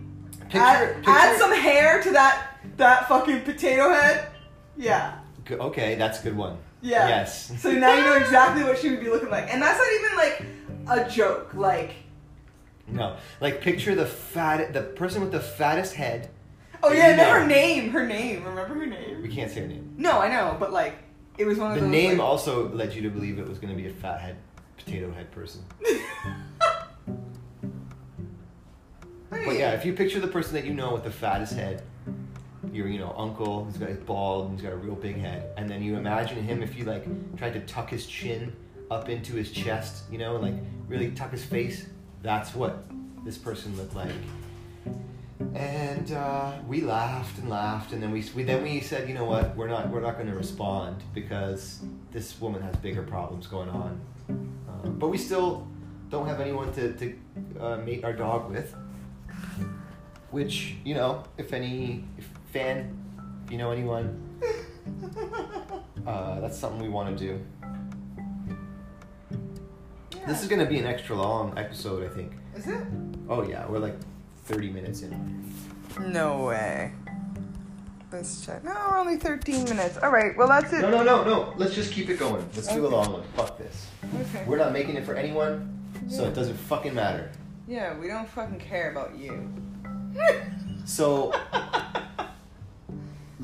Picture, 0.49 0.57
add, 0.57 0.95
picture, 0.95 1.11
add 1.11 1.39
some 1.39 1.53
hair 1.53 2.01
to 2.01 2.09
that 2.09 2.57
that 2.77 3.07
fucking 3.07 3.41
potato 3.41 3.93
head. 3.93 4.32
Yeah. 4.77 5.19
G- 5.45 5.55
Okay, 5.55 5.95
that's 5.95 6.19
a 6.21 6.23
good 6.23 6.37
one. 6.37 6.57
Yeah. 6.81 7.07
Yes. 7.07 7.51
So 7.61 7.71
now 7.71 7.95
you 7.95 8.03
know 8.03 8.15
exactly 8.17 8.63
what 8.63 8.77
she 8.77 8.89
would 8.89 8.99
be 8.99 9.09
looking 9.09 9.29
like. 9.29 9.51
And 9.53 9.61
that's 9.61 9.77
not 9.79 9.87
even 9.93 10.17
like 10.17 11.05
a 11.05 11.09
joke. 11.09 11.53
Like 11.53 11.93
No, 12.87 13.15
like 13.39 13.61
picture 13.61 13.95
the 13.95 14.05
fat, 14.05 14.73
the 14.73 14.81
person 14.81 15.21
with 15.21 15.31
the 15.31 15.39
fattest 15.39 15.93
head. 15.95 16.29
Oh 16.81 16.91
yeah, 16.91 17.05
you 17.05 17.11
and 17.13 17.17
know. 17.17 17.29
her 17.33 17.45
name. 17.47 17.89
Her 17.91 18.05
name. 18.05 18.43
Remember 18.43 18.73
her 18.75 18.85
name? 18.85 19.21
We 19.21 19.29
can't 19.29 19.49
say 19.51 19.61
her 19.61 19.67
name. 19.67 19.93
No, 19.97 20.19
I 20.19 20.27
know, 20.29 20.57
but 20.59 20.73
like 20.73 20.95
it 21.37 21.45
was 21.45 21.57
one 21.57 21.69
of 21.71 21.75
The 21.75 21.81
those 21.81 21.89
name 21.89 22.17
like, 22.17 22.27
also 22.27 22.69
led 22.69 22.93
you 22.93 23.01
to 23.03 23.09
believe 23.09 23.39
it 23.39 23.47
was 23.47 23.57
going 23.59 23.73
to 23.75 23.81
be 23.81 23.87
a 23.87 23.93
fat 23.93 24.19
head, 24.19 24.37
potato 24.77 25.11
head 25.13 25.31
person. 25.31 25.61
But 29.29 29.57
yeah, 29.57 29.71
if 29.71 29.83
you 29.83 29.93
picture 29.93 30.19
the 30.19 30.27
person 30.27 30.53
that 30.53 30.63
you 30.63 30.73
know 30.73 30.93
with 30.93 31.03
the 31.03 31.11
fattest 31.11 31.53
head, 31.53 31.81
your 32.71 32.87
you 32.87 32.99
know 32.99 33.13
uncle 33.17 33.65
who's 33.65 33.77
got 33.77 33.89
his 33.89 33.97
bald 33.97 34.49
and 34.49 34.59
he's 34.59 34.63
got 34.63 34.73
a 34.73 34.77
real 34.77 34.95
big 34.95 35.17
head, 35.17 35.51
and 35.57 35.69
then 35.69 35.83
you 35.83 35.95
imagine 35.95 36.43
him 36.43 36.63
if 36.63 36.77
you 36.77 36.85
like 36.85 37.05
tried 37.37 37.53
to 37.53 37.59
tuck 37.61 37.89
his 37.89 38.05
chin 38.05 38.55
up 38.91 39.09
into 39.09 39.33
his 39.33 39.51
chest, 39.51 40.03
you 40.11 40.17
know, 40.17 40.35
and 40.35 40.43
like 40.43 40.55
really 40.87 41.11
tuck 41.11 41.31
his 41.31 41.43
face. 41.43 41.87
That's 42.21 42.55
what 42.55 42.85
this 43.25 43.37
person 43.37 43.75
looked 43.77 43.95
like. 43.95 44.11
And 45.55 46.11
uh, 46.11 46.53
we 46.67 46.81
laughed 46.81 47.37
and 47.39 47.49
laughed, 47.49 47.91
and 47.91 48.01
then 48.01 48.11
we, 48.11 48.23
we 48.35 48.43
then 48.43 48.63
we 48.63 48.79
said, 48.79 49.07
you 49.07 49.13
know 49.13 49.25
what, 49.25 49.55
we're 49.55 49.67
not 49.67 49.89
we're 49.89 50.01
not 50.01 50.15
going 50.15 50.27
to 50.27 50.35
respond 50.35 51.03
because 51.13 51.81
this 52.11 52.39
woman 52.39 52.61
has 52.61 52.75
bigger 52.77 53.03
problems 53.03 53.47
going 53.47 53.69
on. 53.69 53.99
Uh, 54.29 54.89
but 54.89 55.09
we 55.09 55.17
still 55.17 55.67
don't 56.09 56.27
have 56.27 56.39
anyone 56.39 56.71
to 56.73 56.93
to 56.93 57.15
uh, 57.59 57.77
mate 57.77 58.03
our 58.03 58.13
dog 58.13 58.49
with. 58.49 58.73
Which 60.31 60.75
you 60.83 60.95
know, 60.95 61.23
if 61.37 61.53
any 61.53 62.05
if 62.17 62.27
fan, 62.53 62.95
if 63.45 63.51
you 63.51 63.57
know 63.57 63.71
anyone, 63.71 64.21
uh, 66.05 66.39
that's 66.39 66.57
something 66.57 66.79
we 66.79 66.87
want 66.87 67.17
to 67.17 67.27
do. 67.27 67.39
This 70.27 70.43
is 70.43 70.47
gonna 70.47 70.67
be 70.67 70.77
an 70.77 70.85
extra 70.85 71.15
long 71.15 71.57
episode, 71.57 72.09
I 72.09 72.13
think. 72.13 72.33
Is 72.55 72.67
it? 72.67 72.85
Oh 73.27 73.41
yeah, 73.41 73.67
we're 73.67 73.79
like 73.79 73.95
thirty 74.45 74.69
minutes 74.69 75.01
in. 75.01 75.51
No 75.99 76.45
way. 76.45 76.91
Let's 78.11 78.45
check. 78.45 78.63
No, 78.63 78.71
we're 78.91 78.99
only 78.99 79.17
13 79.17 79.63
minutes. 79.63 79.97
All 79.97 80.11
right, 80.11 80.37
well, 80.37 80.47
that's 80.47 80.71
it. 80.71 80.81
No, 80.81 80.91
no, 80.91 81.03
no, 81.03 81.23
no. 81.23 81.53
Let's 81.57 81.73
just 81.73 81.91
keep 81.91 82.09
it 82.09 82.19
going. 82.19 82.47
Let's 82.55 82.67
do 82.67 82.85
a 82.85 82.87
long 82.87 83.11
one. 83.11 83.23
Fuck 83.35 83.57
this. 83.57 83.87
Okay. 84.15 84.43
We're 84.45 84.57
not 84.57 84.71
making 84.71 84.97
it 84.97 85.03
for 85.03 85.15
anyone, 85.15 85.79
so 86.07 86.25
it 86.25 86.35
doesn't 86.35 86.55
fucking 86.55 86.93
matter. 86.93 87.31
Yeah, 87.67 87.97
we 87.97 88.07
don't 88.07 88.29
fucking 88.29 88.59
care 88.59 88.91
about 88.91 89.17
you. 89.17 89.51
So 90.85 91.33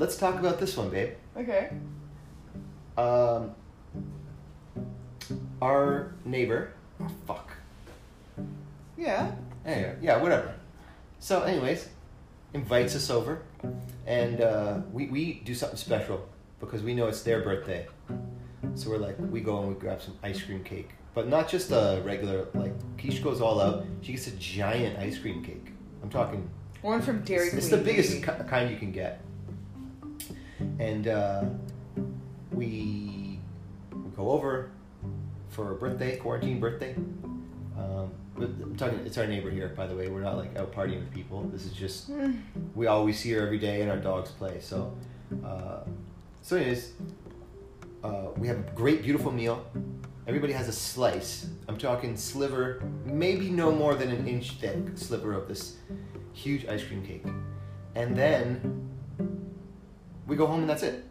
let's 0.00 0.16
talk 0.16 0.40
about 0.40 0.58
this 0.58 0.76
one, 0.76 0.90
babe. 0.90 1.12
okay. 1.36 1.70
Um, 2.98 3.52
our 5.62 6.14
neighbor. 6.24 6.72
Oh, 7.00 7.08
fuck. 7.26 7.52
Yeah. 8.96 9.32
Anyway, 9.64 9.96
yeah, 10.02 10.20
whatever. 10.20 10.54
So, 11.18 11.42
anyways, 11.42 11.88
invites 12.54 12.96
us 12.96 13.10
over, 13.10 13.42
and 14.06 14.40
uh, 14.40 14.80
we 14.92 15.06
we 15.06 15.34
do 15.44 15.54
something 15.54 15.78
special 15.78 16.26
because 16.58 16.82
we 16.82 16.94
know 16.94 17.06
it's 17.06 17.22
their 17.22 17.42
birthday. 17.42 17.86
So 18.74 18.90
we're 18.90 18.98
like, 18.98 19.16
we 19.18 19.40
go 19.40 19.58
and 19.60 19.68
we 19.68 19.74
grab 19.74 20.02
some 20.02 20.14
ice 20.22 20.42
cream 20.42 20.62
cake, 20.64 20.90
but 21.14 21.28
not 21.28 21.48
just 21.48 21.70
a 21.70 22.02
regular. 22.04 22.48
Like, 22.54 22.74
Keish 22.96 23.22
goes 23.22 23.40
all 23.40 23.60
out. 23.60 23.84
She 24.02 24.12
gets 24.12 24.26
a 24.26 24.32
giant 24.32 24.98
ice 24.98 25.18
cream 25.18 25.42
cake. 25.42 25.72
I'm 26.02 26.10
talking. 26.10 26.48
One 26.82 27.00
from 27.02 27.22
Dairy 27.22 27.44
it's, 27.46 27.50
Queen. 27.50 27.58
it's 27.60 27.68
the 27.68 27.76
biggest 27.78 28.12
ki- 28.24 28.44
kind 28.48 28.70
you 28.70 28.76
can 28.76 28.92
get. 28.92 29.20
And 30.78 31.08
uh, 31.08 31.44
we, 32.52 33.38
we 33.92 34.10
go 34.16 34.30
over 34.30 34.70
for 35.48 35.72
a 35.72 35.74
birthday, 35.74 36.16
quarantine 36.16 36.60
birthday. 36.60 36.94
Um, 37.78 38.10
but 38.36 38.48
I'm 38.62 38.76
talking. 38.76 39.00
It's 39.00 39.18
our 39.18 39.26
neighbor 39.26 39.50
here, 39.50 39.68
by 39.76 39.86
the 39.86 39.94
way. 39.94 40.08
We're 40.08 40.22
not 40.22 40.36
like 40.36 40.56
out 40.56 40.72
partying 40.72 41.00
with 41.00 41.12
people. 41.12 41.42
This 41.52 41.66
is 41.66 41.72
just 41.72 42.10
we 42.74 42.86
always 42.86 43.18
see 43.18 43.30
her 43.32 43.42
every 43.42 43.58
day, 43.58 43.82
and 43.82 43.90
our 43.90 43.98
dogs 43.98 44.30
play. 44.30 44.60
So, 44.60 44.96
uh, 45.44 45.80
so 46.42 46.56
anyways, 46.56 46.92
uh, 48.02 48.28
we 48.36 48.48
have 48.48 48.58
a 48.58 48.70
great, 48.74 49.02
beautiful 49.02 49.30
meal. 49.30 49.64
Everybody 50.26 50.52
has 50.52 50.68
a 50.68 50.72
slice. 50.72 51.48
I'm 51.68 51.76
talking 51.76 52.16
sliver, 52.16 52.82
maybe 53.04 53.50
no 53.50 53.72
more 53.72 53.94
than 53.94 54.10
an 54.10 54.26
inch 54.28 54.52
thick 54.52 54.76
sliver 54.94 55.32
of 55.32 55.48
this 55.48 55.76
huge 56.32 56.66
ice 56.66 56.84
cream 56.84 57.04
cake, 57.04 57.24
and 57.94 58.16
then 58.16 58.88
we 60.30 60.36
go 60.36 60.46
home, 60.46 60.60
and 60.60 60.70
that's 60.70 60.84
it. 60.84 61.04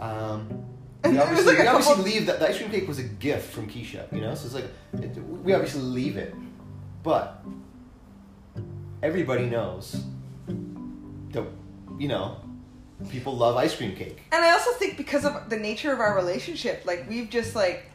Um, 0.00 0.48
we 1.04 1.16
obviously, 1.18 1.46
like, 1.54 1.58
we 1.62 1.66
obviously 1.68 2.02
leave 2.04 2.26
that. 2.26 2.40
The 2.40 2.48
ice 2.48 2.58
cream 2.58 2.70
cake 2.70 2.88
was 2.88 2.98
a 2.98 3.04
gift 3.04 3.52
from 3.52 3.68
Keisha, 3.70 4.12
you 4.12 4.20
know. 4.20 4.34
So 4.34 4.46
it's 4.46 4.54
like 4.54 4.64
it, 5.00 5.16
we 5.44 5.54
obviously 5.54 5.82
leave 5.82 6.16
it, 6.16 6.34
but 7.04 7.42
everybody 9.02 9.46
knows 9.46 10.02
that 11.30 11.44
you 11.98 12.08
know 12.08 12.36
people 13.10 13.36
love 13.36 13.56
ice 13.56 13.76
cream 13.76 13.94
cake. 13.94 14.22
And 14.32 14.44
I 14.44 14.50
also 14.52 14.72
think 14.72 14.96
because 14.96 15.24
of 15.24 15.48
the 15.48 15.56
nature 15.56 15.92
of 15.92 16.00
our 16.00 16.16
relationship, 16.16 16.82
like 16.84 17.08
we've 17.08 17.30
just 17.30 17.54
like 17.54 17.90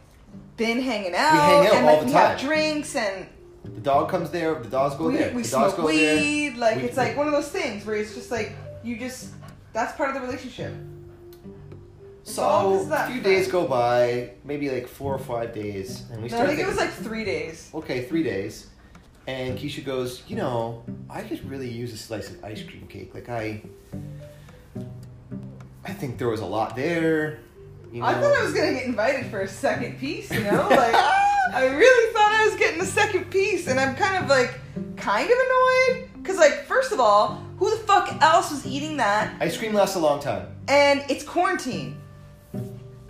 been 0.58 0.82
hanging 0.82 1.14
out, 1.16 1.34
We 1.34 1.40
hang 1.40 1.68
out 1.68 1.74
and 1.76 1.86
all 1.86 1.92
like 1.94 2.00
the 2.02 2.06
we 2.08 2.12
time. 2.14 2.30
have 2.30 2.40
drinks 2.40 2.96
and 2.96 3.28
The 3.66 3.82
dog 3.82 4.10
comes 4.10 4.30
there. 4.30 4.56
The 4.56 4.70
dogs 4.70 4.96
go 4.96 5.08
we, 5.10 5.18
there. 5.18 5.34
we 5.34 5.42
the 5.42 5.50
dogs 5.50 5.74
smoke 5.74 5.88
go 5.88 5.92
there. 5.92 6.16
weed. 6.18 6.56
Like 6.58 6.78
We- 6.78 6.84
it's 6.84 6.98
like 6.98 7.18
one 7.18 7.28
of 7.28 7.34
those 7.34 7.50
things 7.50 7.86
where 7.86 7.96
it's 7.98 8.14
just 8.16 8.32
like 8.32 8.54
you 8.84 8.98
just 8.98 9.30
that's 9.74 9.96
part 9.98 10.10
of 10.10 10.16
the 10.16 10.22
relationship. 10.22 10.74
So 12.24 12.44
a 12.44 12.78
few 12.80 12.88
friend. 12.88 13.24
days 13.24 13.48
go 13.48 13.68
by, 13.68 14.32
maybe 14.44 14.70
like 14.70 14.88
four 14.88 15.14
or 15.14 15.20
five 15.20 15.54
days, 15.54 16.04
and 16.12 16.22
we 16.22 16.30
No, 16.30 16.36
start. 16.36 16.44
I 16.44 16.48
think 16.50 16.60
it 16.62 16.68
was 16.68 16.78
like 16.78 16.92
three 16.92 17.26
days. 17.26 17.70
okay, 17.74 18.04
three 18.04 18.22
days, 18.24 18.68
and 19.28 19.58
Keisha 19.58 19.84
goes, 19.84 20.22
you 20.28 20.36
know, 20.36 20.84
I 21.10 21.22
could 21.24 21.44
really 21.50 21.70
use 21.70 21.92
a 21.94 21.98
slice 21.98 22.30
of 22.30 22.44
ice 22.44 22.62
cream 22.64 22.86
cake. 22.88 23.14
Like 23.16 23.28
I, 23.28 23.64
I 25.84 25.94
think 25.94 26.18
there 26.20 26.30
was 26.30 26.42
a 26.42 26.46
lot 26.46 26.76
there. 26.76 27.40
You 27.92 28.00
know? 28.02 28.06
I 28.06 28.14
thought 28.14 28.34
I 28.38 28.44
was 28.44 28.54
gonna 28.54 28.74
get 28.74 28.86
invited 28.86 29.26
for 29.28 29.42
a 29.42 29.48
second 29.48 30.00
piece, 30.00 30.32
you 30.32 30.44
know? 30.44 30.68
Like 30.70 30.96
I 31.54 31.66
really 31.76 32.14
thought 32.14 32.32
I 32.32 32.46
was 32.48 32.56
getting 32.60 32.80
a 32.82 32.86
second 32.86 33.30
piece, 33.32 33.68
and 33.68 33.80
I'm 33.80 33.96
kind 33.96 34.24
of 34.24 34.30
like 34.30 34.60
kind 34.96 35.30
of 35.30 35.38
annoyed 35.38 36.10
because 36.22 36.38
like 36.38 36.66
first 36.66 36.92
of 36.92 37.00
all, 37.00 37.44
who 37.62 37.70
the 37.70 37.78
fuck 37.84 38.20
else 38.24 38.50
was 38.50 38.66
eating 38.66 38.98
that? 38.98 39.36
Ice 39.40 39.56
cream 39.56 39.72
lasts 39.76 39.96
a 39.96 40.00
long 40.00 40.20
time. 40.20 40.48
And 40.68 41.04
it's 41.10 41.24
quarantine. 41.24 41.96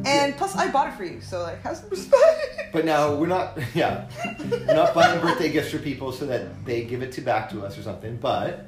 And 0.03 0.36
plus, 0.36 0.58
I 0.58 0.70
bought 0.70 0.89
it 0.89 0.96
for 0.96 1.05
you, 1.05 1.22
so 1.22 1.43
like, 1.43 1.62
have 1.62 1.77
some 1.77 1.89
respect. 1.89 2.58
But 2.74 2.84
now 2.84 3.15
we're 3.15 3.27
not, 3.27 3.58
yeah, 3.74 4.10
we're 4.50 4.75
not 4.75 4.93
buying 4.93 5.22
birthday 5.22 5.50
gifts 5.53 5.72
for 5.72 5.77
people 5.79 6.12
so 6.12 6.25
that 6.25 6.65
they 6.65 6.84
give 6.84 7.01
it 7.01 7.13
to 7.13 7.22
back 7.22 7.50
to 7.51 7.63
us 7.65 7.77
or 7.77 7.81
something. 7.84 8.17
But 8.17 8.65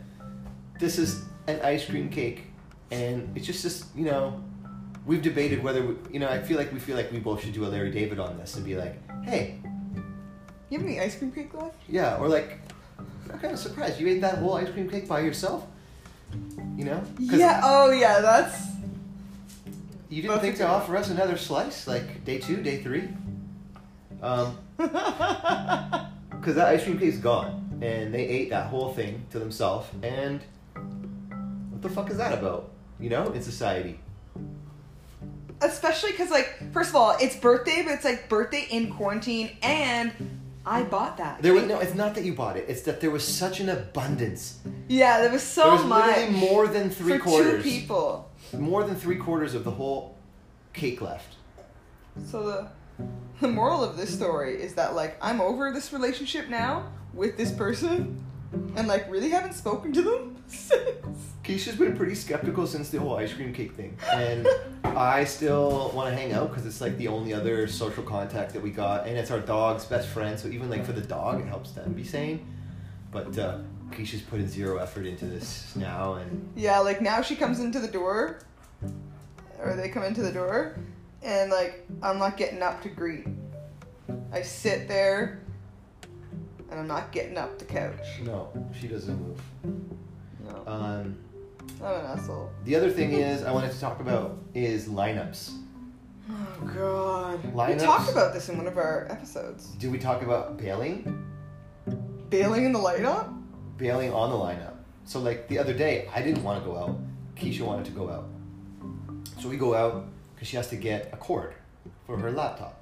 this 0.80 0.98
is 0.98 1.26
an 1.48 1.60
ice 1.62 1.86
cream 1.86 2.08
cake, 2.10 2.46
and 2.90 3.30
it's 3.36 3.46
just 3.46 3.62
this, 3.64 3.84
you 3.94 4.06
know, 4.06 4.42
we've 5.06 5.22
debated 5.22 5.62
whether, 5.64 5.84
we, 5.86 5.96
you 6.14 6.20
know, 6.20 6.30
I 6.30 6.42
feel 6.42 6.58
like 6.58 6.72
we 6.72 6.80
feel 6.80 6.96
like 6.96 7.12
we 7.12 7.20
both 7.20 7.44
should 7.44 7.54
do 7.54 7.66
a 7.66 7.68
Larry 7.68 7.92
David 7.92 8.20
on 8.20 8.38
this 8.38 8.56
and 8.56 8.64
be 8.64 8.76
like, 8.78 8.96
hey, 9.26 9.60
You 10.70 10.78
have 10.78 10.88
any 10.88 11.02
ice 11.02 11.18
cream 11.18 11.34
cake 11.34 11.54
left? 11.54 11.76
yeah, 11.90 12.16
or 12.20 12.30
like, 12.30 12.60
I'm 12.98 13.40
kind 13.40 13.54
of 13.54 13.60
surprised 13.60 14.00
you 14.00 14.08
ate 14.08 14.22
that 14.22 14.38
whole 14.38 14.54
ice 14.54 14.70
cream 14.70 14.90
cake 14.90 15.10
by 15.10 15.20
yourself. 15.20 15.66
You 16.78 16.86
know? 16.86 17.04
Yeah. 17.20 17.62
Oh 17.64 17.92
yeah, 17.92 18.22
that's. 18.22 18.68
You 20.10 20.22
didn't 20.22 20.40
think 20.40 20.58
to 20.58 20.68
offer 20.68 20.96
us 20.96 21.10
another 21.10 21.38
slice, 21.38 21.88
like 21.88 22.24
day 22.24 22.38
two, 22.38 22.62
day 22.62 22.84
three? 22.84 23.10
Um, 24.22 24.58
Because 26.44 26.56
that 26.56 26.68
ice 26.68 26.84
cream 26.84 27.00
cake's 27.00 27.20
gone, 27.20 27.80
and 27.82 28.14
they 28.14 28.28
ate 28.28 28.50
that 28.50 28.68
whole 28.68 28.94
thing 28.94 29.26
to 29.32 29.40
themselves, 29.40 29.88
and 30.04 30.42
what 31.70 31.82
the 31.82 31.88
fuck 31.88 32.12
is 32.12 32.18
that 32.18 32.38
about? 32.38 32.70
You 33.00 33.10
know, 33.10 33.32
in 33.32 33.42
society. 33.42 33.98
Especially 35.62 36.12
because, 36.12 36.30
like, 36.30 36.62
first 36.74 36.90
of 36.90 36.98
all, 36.98 37.16
it's 37.22 37.38
birthday, 37.38 37.82
but 37.86 37.94
it's 37.94 38.04
like 38.04 38.28
birthday 38.28 38.68
in 38.70 38.92
quarantine, 38.92 39.52
and 39.64 40.12
I 40.66 40.84
bought 40.84 41.18
that. 41.18 41.42
There 41.42 41.54
was 41.54 41.66
no. 41.66 41.80
It's 41.80 41.94
not 41.94 42.16
that 42.16 42.24
you 42.24 42.34
bought 42.34 42.56
it. 42.58 42.66
It's 42.68 42.82
that 42.84 43.02
there 43.02 43.12
was 43.12 43.28
such 43.28 43.60
an 43.60 43.70
abundance. 43.70 44.60
Yeah, 44.88 45.22
there 45.22 45.32
was 45.32 45.44
so 45.44 45.64
there 45.64 45.72
was 45.74 45.86
much. 45.86 46.18
literally 46.18 46.40
more 46.40 46.68
than 46.68 46.90
three 46.90 47.18
for 47.18 47.24
quarters. 47.24 47.64
two 47.64 47.70
people. 47.70 48.32
More 48.58 48.84
than 48.84 48.96
three 48.96 49.18
quarters 49.18 49.56
of 49.56 49.64
the 49.64 49.72
whole 49.72 50.16
cake 50.74 51.02
left. 51.02 51.36
So 52.30 52.44
the 52.44 52.68
the 53.42 53.48
moral 53.48 53.84
of 53.84 53.98
this 53.98 54.14
story 54.14 54.62
is 54.62 54.76
that 54.76 54.96
like 54.96 55.18
I'm 55.22 55.42
over 55.42 55.72
this 55.72 55.92
relationship 55.92 56.48
now 56.48 56.92
with 57.14 57.36
this 57.38 57.52
person, 57.52 58.24
and 58.76 58.88
like 58.88 59.10
really 59.12 59.30
haven't 59.30 59.54
spoken 59.54 59.92
to 59.94 60.02
them. 60.02 60.33
Keisha's 61.44 61.76
been 61.76 61.96
pretty 61.96 62.16
skeptical 62.16 62.66
since 62.66 62.90
the 62.90 63.00
whole 63.00 63.18
ice 63.18 63.34
cream 63.34 63.54
cake 63.54 63.74
thing, 63.74 63.98
and 64.14 64.48
I 64.84 65.26
still 65.26 65.92
want 65.94 66.10
to 66.10 66.16
hang 66.16 66.32
out 66.32 66.50
because 66.50 66.66
it's 66.66 66.80
like 66.80 66.98
the 66.98 67.10
only 67.10 67.34
other 67.34 67.68
social 67.68 68.04
contact 68.04 68.54
that 68.54 68.62
we 68.62 68.70
got, 68.72 69.08
and 69.08 69.18
it's 69.18 69.30
our 69.30 69.42
dog's 69.42 69.84
best 69.86 70.08
friend. 70.08 70.40
So 70.40 70.48
even 70.48 70.70
like 70.70 70.86
for 70.86 70.94
the 70.94 71.02
dog, 71.02 71.42
it 71.42 71.48
helps 71.48 71.72
them 71.72 71.92
be 71.94 72.04
sane. 72.06 72.48
But 73.12 73.38
uh, 73.38 73.58
Keisha's 73.92 74.22
putting 74.22 74.48
zero 74.48 74.78
effort 74.78 75.06
into 75.06 75.26
this 75.26 75.76
now, 75.76 76.14
and 76.14 76.50
Yeah, 76.56 76.80
like 76.80 77.02
now 77.02 77.22
she 77.22 77.36
comes 77.36 77.60
into 77.60 77.80
the 77.80 77.90
door, 77.90 78.40
or 79.60 79.76
they 79.76 79.90
come 79.90 80.04
into 80.04 80.22
the 80.22 80.32
door, 80.32 80.78
and 81.22 81.52
like 81.52 81.86
I'm 82.02 82.20
not 82.20 82.38
getting 82.38 82.62
up 82.62 82.82
to 82.84 82.90
greet. 82.90 83.28
I 84.32 84.42
sit 84.42 84.88
there, 84.88 85.42
and 86.72 86.80
I'm 86.80 86.88
not 86.88 87.12
getting 87.12 87.38
up 87.38 87.60
the 87.60 87.66
couch. 87.66 88.06
no, 88.24 88.50
she 88.80 88.88
doesn't 88.88 89.20
move. 89.22 89.42
No, 90.54 90.72
Um, 90.72 91.18
I'm 91.82 91.86
an 91.96 92.06
asshole. 92.06 92.50
the 92.66 92.76
other 92.76 92.90
thing 92.90 93.14
is 93.14 93.44
I 93.44 93.52
wanted 93.52 93.72
to 93.72 93.80
talk 93.80 94.00
about 94.00 94.38
is 94.54 94.88
lineups. 94.88 95.58
Oh 96.30 96.72
god. 96.76 97.70
We 97.70 97.76
talked 97.76 98.10
about 98.12 98.34
this 98.34 98.50
in 98.50 98.58
one 98.58 98.68
of 98.68 98.78
our 98.78 99.08
episodes. 99.10 99.68
Do 99.80 99.90
we 99.92 99.98
talk 100.00 100.22
about 100.22 100.58
bailing? 100.58 101.26
Bailing 102.30 102.66
in 102.66 102.72
the 102.72 102.80
light 102.80 103.04
up? 103.04 103.34
bailing 103.78 104.14
on 104.14 104.30
the 104.30 104.36
lineup. 104.36 104.76
So 105.06 105.20
like 105.20 105.48
the 105.48 105.60
other 105.60 105.74
day, 105.74 106.08
I 106.16 106.22
didn't 106.22 106.44
want 106.44 106.64
to 106.64 106.70
go 106.70 106.78
out. 106.78 106.98
Keisha 107.36 107.62
wanted 107.62 107.86
to 107.86 107.92
go 107.92 108.10
out. 108.10 108.26
So 109.42 109.50
we 109.50 109.58
go 109.58 109.74
out 109.76 110.06
because 110.34 110.48
she 110.48 110.56
has 110.56 110.70
to 110.70 110.76
get 110.78 111.10
a 111.12 111.18
cord 111.18 111.54
for 112.06 112.18
her 112.18 112.32
laptop. 112.32 112.80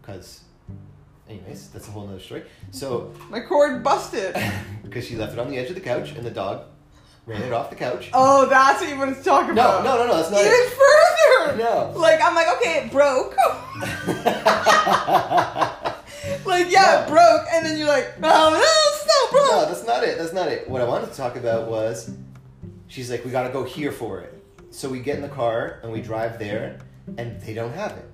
Because, 0.00 0.42
anyways, 1.28 1.70
that's 1.70 1.88
a 1.88 1.90
whole 1.90 2.06
nother 2.06 2.20
story. 2.20 2.44
So 2.70 3.12
My 3.30 3.40
cord 3.40 3.82
busted. 3.82 4.36
because 4.84 5.06
she 5.06 5.16
left 5.16 5.32
it 5.32 5.38
on 5.38 5.48
the 5.50 5.58
edge 5.58 5.68
of 5.70 5.74
the 5.74 5.80
couch 5.80 6.12
and 6.12 6.24
the 6.24 6.30
dog 6.30 6.66
ran 7.26 7.42
it 7.42 7.52
off 7.52 7.70
the 7.70 7.76
couch. 7.76 8.10
Oh, 8.12 8.46
that's 8.46 8.80
what 8.80 8.90
you 8.90 8.98
wanted 8.98 9.16
to 9.18 9.22
talk 9.22 9.46
No, 9.46 9.52
about. 9.52 9.84
no, 9.84 9.96
no, 9.98 10.06
no, 10.06 10.16
that's 10.16 10.30
not 10.30 10.40
Even 10.40 10.52
it. 10.52 10.70
further. 10.70 11.56
No. 11.58 11.92
Like 11.98 12.20
I'm 12.22 12.34
like, 12.34 12.46
okay, 12.56 12.84
it 12.84 12.90
broke. 12.92 13.36
like 16.46 16.70
yeah, 16.70 17.02
it 17.04 17.08
No. 17.08 17.14
broke, 17.14 17.46
and 17.52 17.64
then 17.66 17.78
you're 17.78 17.88
like, 17.88 18.12
oh 18.22 18.50
no, 18.50 18.60
it's 18.60 19.06
not 19.06 19.30
broke. 19.30 19.50
no, 19.50 19.66
that's 19.66 19.86
not 19.86 20.02
it. 20.04 20.18
That's 20.18 20.32
not 20.32 20.48
it. 20.48 20.68
What 20.68 20.80
I 20.80 20.84
wanted 20.84 21.10
to 21.10 21.16
talk 21.16 21.36
about 21.36 21.68
was 21.68 22.10
she's 22.88 23.10
like, 23.10 23.24
we 23.24 23.30
gotta 23.30 23.50
go 23.52 23.64
here 23.64 23.92
for 23.92 24.20
it. 24.20 24.30
So 24.70 24.88
we 24.88 25.00
get 25.00 25.16
in 25.16 25.22
the 25.22 25.28
car 25.28 25.80
and 25.82 25.92
we 25.92 26.00
drive 26.02 26.38
there, 26.38 26.78
and 27.16 27.40
they 27.40 27.54
don't 27.54 27.72
have 27.74 27.92
it. 27.92 28.04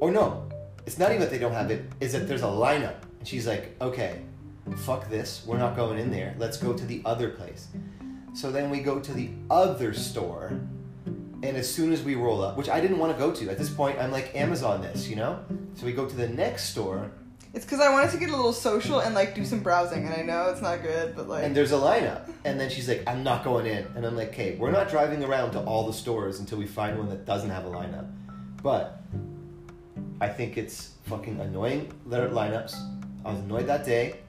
Or 0.00 0.10
no, 0.10 0.48
it's 0.86 0.98
not 0.98 1.10
even 1.10 1.20
that 1.20 1.30
they 1.30 1.38
don't 1.38 1.52
have 1.52 1.70
it, 1.70 1.84
is 2.00 2.12
that 2.12 2.26
there's 2.28 2.42
a 2.42 2.46
lineup. 2.46 2.96
And 3.18 3.28
she's 3.28 3.46
like, 3.46 3.76
okay, 3.80 4.22
fuck 4.78 5.08
this, 5.08 5.42
we're 5.46 5.58
not 5.58 5.76
going 5.76 5.98
in 5.98 6.10
there. 6.10 6.34
Let's 6.38 6.56
go 6.56 6.72
to 6.72 6.86
the 6.86 7.02
other 7.04 7.30
place. 7.30 7.68
So 8.34 8.50
then 8.52 8.70
we 8.70 8.80
go 8.80 9.00
to 9.00 9.12
the 9.12 9.30
other 9.50 9.92
store, 9.92 10.60
and 11.06 11.56
as 11.56 11.72
soon 11.72 11.92
as 11.92 12.02
we 12.02 12.14
roll 12.14 12.42
up, 12.42 12.56
which 12.56 12.68
I 12.68 12.80
didn't 12.80 12.98
want 12.98 13.12
to 13.12 13.18
go 13.18 13.32
to, 13.32 13.50
at 13.50 13.58
this 13.58 13.70
point, 13.70 13.98
I'm 13.98 14.12
like, 14.12 14.34
Amazon 14.34 14.82
this, 14.82 15.08
you 15.08 15.16
know? 15.16 15.40
So 15.74 15.86
we 15.86 15.92
go 15.92 16.06
to 16.06 16.16
the 16.16 16.28
next 16.28 16.70
store, 16.70 17.10
It's 17.52 17.64
because 17.64 17.80
I 17.80 17.90
wanted 17.90 18.12
to 18.12 18.18
get 18.18 18.28
a 18.28 18.36
little 18.36 18.52
social 18.52 19.00
and 19.00 19.12
like 19.12 19.34
do 19.34 19.44
some 19.44 19.60
browsing, 19.60 20.06
and 20.06 20.14
I 20.14 20.22
know 20.22 20.50
it's 20.50 20.62
not 20.62 20.82
good, 20.82 21.16
but 21.16 21.28
like, 21.28 21.42
and 21.42 21.56
there's 21.56 21.72
a 21.72 21.76
lineup. 21.76 22.30
And 22.44 22.60
then 22.60 22.70
she's 22.70 22.88
like, 22.88 23.02
I'm 23.08 23.24
not 23.24 23.42
going 23.42 23.66
in. 23.66 23.86
And 23.96 24.06
I'm 24.06 24.16
like, 24.16 24.28
okay, 24.28 24.54
we're 24.56 24.70
not 24.70 24.88
driving 24.88 25.24
around 25.24 25.50
to 25.52 25.60
all 25.60 25.84
the 25.86 25.92
stores 25.92 26.38
until 26.38 26.58
we 26.58 26.66
find 26.66 26.96
one 26.96 27.08
that 27.08 27.26
doesn't 27.26 27.50
have 27.50 27.64
a 27.64 27.70
lineup. 27.70 28.08
But 28.62 29.02
I 30.20 30.28
think 30.28 30.56
it's 30.56 30.92
fucking 31.06 31.40
annoying 31.40 31.92
letter 32.06 32.28
lineups. 32.28 32.76
I 33.24 33.32
was 33.32 33.40
annoyed 33.40 33.66
that 33.66 33.84
day. 33.84 34.20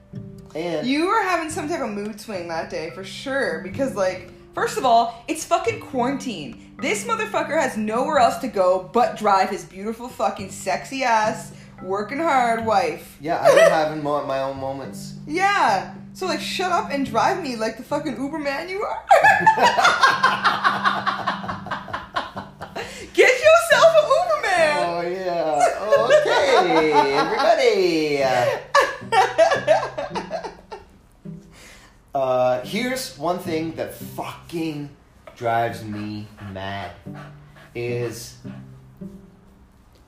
And 0.54 0.86
you 0.86 1.06
were 1.06 1.22
having 1.22 1.48
some 1.50 1.68
type 1.68 1.80
of 1.80 1.90
mood 1.90 2.20
swing 2.20 2.48
that 2.48 2.68
day 2.70 2.90
for 2.90 3.04
sure. 3.04 3.60
Because 3.62 3.94
like, 3.94 4.30
first 4.54 4.76
of 4.78 4.84
all, 4.84 5.22
it's 5.28 5.44
fucking 5.44 5.80
quarantine. 5.80 6.74
This 6.78 7.04
motherfucker 7.04 7.60
has 7.60 7.76
nowhere 7.76 8.18
else 8.18 8.38
to 8.38 8.48
go 8.48 8.90
but 8.92 9.16
drive 9.16 9.50
his 9.50 9.64
beautiful 9.64 10.08
fucking 10.08 10.50
sexy 10.50 11.04
ass, 11.04 11.52
working 11.82 12.18
hard 12.18 12.66
wife. 12.66 13.16
yeah, 13.20 13.40
I've 13.40 13.54
been 13.54 13.70
having 13.70 14.02
mo- 14.02 14.26
my 14.26 14.40
own 14.42 14.58
moments. 14.58 15.14
Yeah. 15.26 15.94
So 16.14 16.26
like, 16.26 16.40
shut 16.40 16.72
up 16.72 16.90
and 16.90 17.06
drive 17.06 17.40
me 17.42 17.56
like 17.56 17.76
the 17.78 17.82
fucking 17.84 18.20
Uber 18.20 18.38
man 18.38 18.68
you 18.68 18.82
are. 18.82 19.02
Get 23.14 23.40
yourself 23.40 23.96
an 23.96 24.04
Uber 24.08 24.40
man. 24.42 24.88
Oh 24.88 25.00
yeah. 25.08 25.68
Okay, 26.18 26.92
everybody. 27.14 28.22
Uh, 32.14 32.60
here's 32.62 33.16
one 33.18 33.38
thing 33.38 33.72
that 33.76 33.94
fucking 33.94 34.90
drives 35.34 35.82
me 35.82 36.26
mad 36.52 36.92
is 37.74 38.36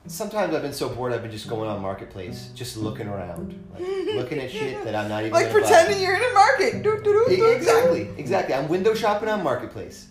sometimes 0.05 0.53
I've 0.53 0.61
been 0.61 0.73
so 0.73 0.89
bored 0.89 1.13
I've 1.13 1.23
been 1.23 1.31
just 1.31 1.47
going 1.49 1.67
on 1.67 1.81
marketplace, 1.81 2.51
just 2.53 2.77
looking 2.77 3.07
around, 3.07 3.59
like 3.73 3.81
looking 4.15 4.39
at 4.39 4.51
shit 4.51 4.83
that 4.83 4.93
I'm 4.93 5.09
not 5.09 5.21
even 5.21 5.33
like 5.33 5.47
gonna 5.51 5.61
buy. 5.61 5.67
pretending 5.67 6.01
you're 6.03 6.15
in 6.15 6.21
a 6.21 6.33
market. 6.33 6.75
E- 6.75 6.81
doo, 6.83 7.01
doo. 7.03 7.25
Exactly, 7.27 8.09
exactly. 8.17 8.53
I'm 8.53 8.67
window 8.67 8.93
shopping 8.93 9.29
on 9.29 9.43
Marketplace. 9.43 10.09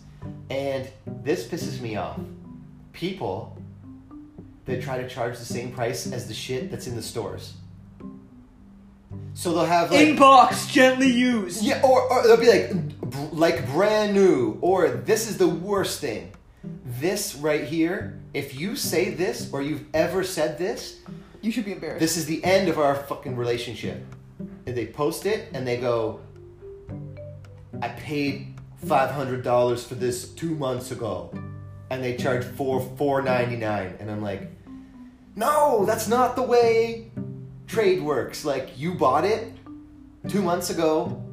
And 0.49 0.87
this 1.23 1.47
pisses 1.47 1.79
me 1.79 1.95
off. 1.95 2.19
People 2.91 3.57
that 4.65 4.81
try 4.81 4.97
to 5.01 5.07
charge 5.07 5.37
the 5.37 5.45
same 5.45 5.71
price 5.71 6.11
as 6.11 6.27
the 6.27 6.33
shit 6.33 6.69
that's 6.71 6.87
in 6.87 6.95
the 6.95 7.01
stores. 7.01 7.53
So 9.33 9.53
they'll 9.53 9.65
have 9.65 9.91
like 9.91 10.07
Inbox 10.07 10.69
gently 10.71 11.11
used. 11.11 11.61
yeah, 11.63 11.81
or, 11.83 12.01
or 12.11 12.23
they'll 12.23 12.37
be 12.37 12.47
like 12.47 12.71
like 13.33 13.67
brand 13.69 14.13
new, 14.13 14.57
or 14.61 14.87
this 14.89 15.29
is 15.29 15.37
the 15.37 15.47
worst 15.47 15.99
thing. 15.99 16.31
This 16.85 17.35
right 17.35 17.63
here, 17.65 18.19
if 18.33 18.57
you 18.59 18.75
say 18.75 19.11
this 19.11 19.49
or 19.51 19.61
you've 19.61 19.85
ever 19.93 20.23
said 20.23 20.57
this, 20.57 20.99
You 21.41 21.51
should 21.51 21.65
be 21.65 21.73
embarrassed. 21.73 21.99
this 21.99 22.15
is 22.17 22.25
the 22.25 22.43
end 22.43 22.69
of 22.69 22.79
our 22.79 22.95
fucking 22.95 23.35
relationship. 23.35 24.03
and 24.65 24.75
they 24.75 24.87
post 24.87 25.25
it 25.25 25.49
and 25.53 25.67
they 25.67 25.77
go, 25.77 26.21
I 27.81 27.89
paid 27.89 28.53
five 28.85 29.11
hundred 29.11 29.43
dollars 29.43 29.83
for 29.85 29.95
this 29.95 30.29
two 30.29 30.55
months 30.55 30.91
ago, 30.91 31.31
and 31.89 32.03
they 32.03 32.15
charge 32.15 32.45
four 32.45 32.79
four 32.97 33.21
ninety 33.21 33.57
nine, 33.57 33.95
and 33.99 34.09
I'm 34.09 34.21
like, 34.21 34.49
no, 35.35 35.85
that's 35.85 36.07
not 36.07 36.35
the 36.35 36.43
way 36.43 37.11
trade 37.67 38.01
works. 38.01 38.45
Like 38.45 38.77
you 38.77 38.93
bought 38.93 39.25
it 39.25 39.53
two 40.27 40.41
months 40.41 40.69
ago, 40.69 41.23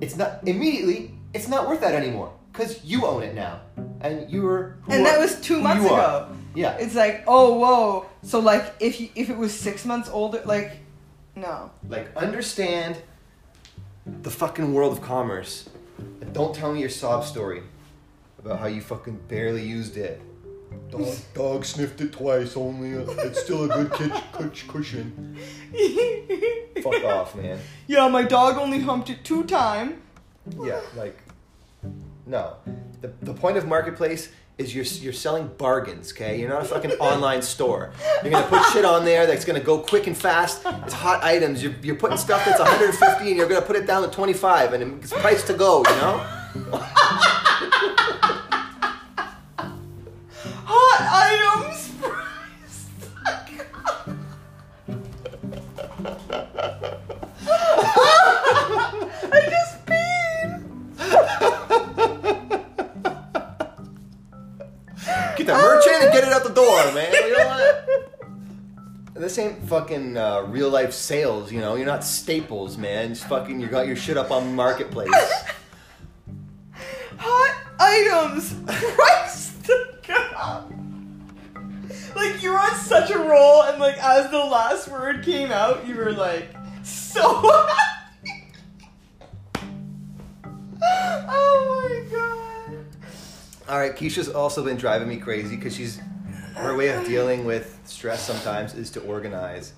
it's 0.00 0.16
not 0.16 0.46
immediately. 0.46 1.14
It's 1.34 1.48
not 1.48 1.68
worth 1.68 1.80
that 1.80 1.94
anymore 1.94 2.32
because 2.52 2.84
you 2.84 3.06
own 3.06 3.22
it 3.22 3.34
now, 3.34 3.60
and 4.00 4.30
you 4.30 4.42
were. 4.42 4.76
And 4.88 5.04
that 5.06 5.18
was 5.18 5.40
two 5.40 5.60
months 5.60 5.84
ago. 5.84 5.94
are. 5.94 6.28
Yeah. 6.54 6.76
It's 6.76 6.94
like, 6.94 7.24
oh, 7.26 7.54
whoa. 7.54 8.06
So 8.22 8.40
like, 8.40 8.74
if 8.80 9.00
you, 9.00 9.08
if 9.14 9.30
it 9.30 9.36
was 9.36 9.58
six 9.58 9.84
months 9.84 10.08
older, 10.10 10.42
like, 10.44 10.72
no. 11.34 11.70
Like, 11.88 12.14
understand 12.16 12.98
the 14.06 14.30
fucking 14.30 14.74
world 14.74 14.92
of 14.92 15.02
commerce. 15.02 15.68
And 16.20 16.32
don't 16.32 16.54
tell 16.54 16.72
me 16.72 16.80
your 16.80 16.90
sob 16.90 17.24
story 17.24 17.62
about 18.38 18.58
how 18.58 18.66
you 18.66 18.80
fucking 18.80 19.20
barely 19.28 19.62
used 19.62 19.96
it. 19.96 20.20
Dog, 20.90 21.14
dog 21.34 21.64
sniffed 21.64 22.00
it 22.00 22.12
twice 22.12 22.56
only. 22.56 22.90
It's 22.90 23.42
still 23.42 23.64
a 23.64 23.68
good 23.68 23.92
kitch, 23.92 24.22
cush, 24.32 24.66
cushion. 24.68 25.38
Fuck 26.82 27.04
off, 27.04 27.34
man. 27.34 27.58
Yeah, 27.86 28.08
my 28.08 28.22
dog 28.22 28.58
only 28.58 28.80
humped 28.80 29.08
it 29.10 29.24
two 29.24 29.44
times. 29.44 29.94
Yeah, 30.60 30.80
like, 30.96 31.18
no. 32.26 32.56
The, 33.00 33.12
the 33.22 33.32
point 33.32 33.56
of 33.56 33.66
marketplace 33.66 34.30
is 34.58 34.74
you're 34.74 34.84
you're 34.84 35.12
selling 35.12 35.48
bargains, 35.58 36.12
okay? 36.12 36.38
You're 36.38 36.48
not 36.48 36.62
a 36.62 36.64
fucking 36.64 36.90
online 37.00 37.42
store. 37.42 37.92
You're 38.22 38.32
gonna 38.32 38.46
put 38.46 38.62
shit 38.72 38.84
on 38.84 39.04
there 39.04 39.26
that's 39.26 39.44
gonna 39.44 39.60
go 39.60 39.78
quick 39.78 40.06
and 40.06 40.16
fast. 40.16 40.62
It's 40.84 40.94
hot 40.94 41.22
items. 41.24 41.62
You're, 41.62 41.74
you're 41.82 41.96
putting 41.96 42.18
stuff 42.18 42.44
that's 42.44 42.60
150 42.60 43.28
and 43.28 43.36
you're 43.36 43.48
gonna 43.48 43.62
put 43.62 43.76
it 43.76 43.86
down 43.86 44.02
to 44.02 44.10
25 44.10 44.74
and 44.74 45.02
it's 45.02 45.12
price 45.12 45.42
to 45.46 45.54
go, 45.54 45.78
you 45.78 45.96
know? 45.96 46.26
fucking 69.72 70.18
uh, 70.18 70.42
real 70.48 70.68
life 70.68 70.92
sales, 70.92 71.50
you 71.50 71.58
know. 71.58 71.76
You're 71.76 71.86
not 71.86 72.04
Staples, 72.04 72.76
man. 72.76 73.12
It's 73.12 73.24
fucking 73.24 73.58
you 73.58 73.68
got 73.68 73.86
your 73.86 73.96
shit 73.96 74.18
up 74.18 74.30
on 74.30 74.54
marketplace. 74.54 75.08
Hot 77.16 77.56
items. 77.80 78.54
Christ. 78.66 79.70
Like 82.14 82.42
you 82.42 82.50
were 82.50 82.58
on 82.58 82.74
such 82.74 83.10
a 83.10 83.18
roll, 83.18 83.62
and 83.62 83.80
like 83.80 83.96
as 83.96 84.30
the 84.30 84.36
last 84.36 84.88
word 84.88 85.24
came 85.24 85.50
out, 85.50 85.88
you 85.88 85.96
were 85.96 86.12
like 86.12 86.54
so 86.82 87.22
oh 90.82 91.80
my 91.82 92.04
god. 92.10 92.84
All 93.70 93.78
right, 93.78 93.96
Keisha's 93.96 94.28
also 94.28 94.62
been 94.62 94.76
driving 94.76 95.08
me 95.08 95.16
crazy 95.16 95.56
because 95.56 95.74
she's 95.74 95.98
her 96.54 96.76
way 96.76 96.88
of 96.88 97.04
dealing 97.04 97.44
with 97.44 97.78
stress 97.84 98.26
sometimes 98.26 98.74
is 98.74 98.90
to 98.90 99.00
organize, 99.00 99.72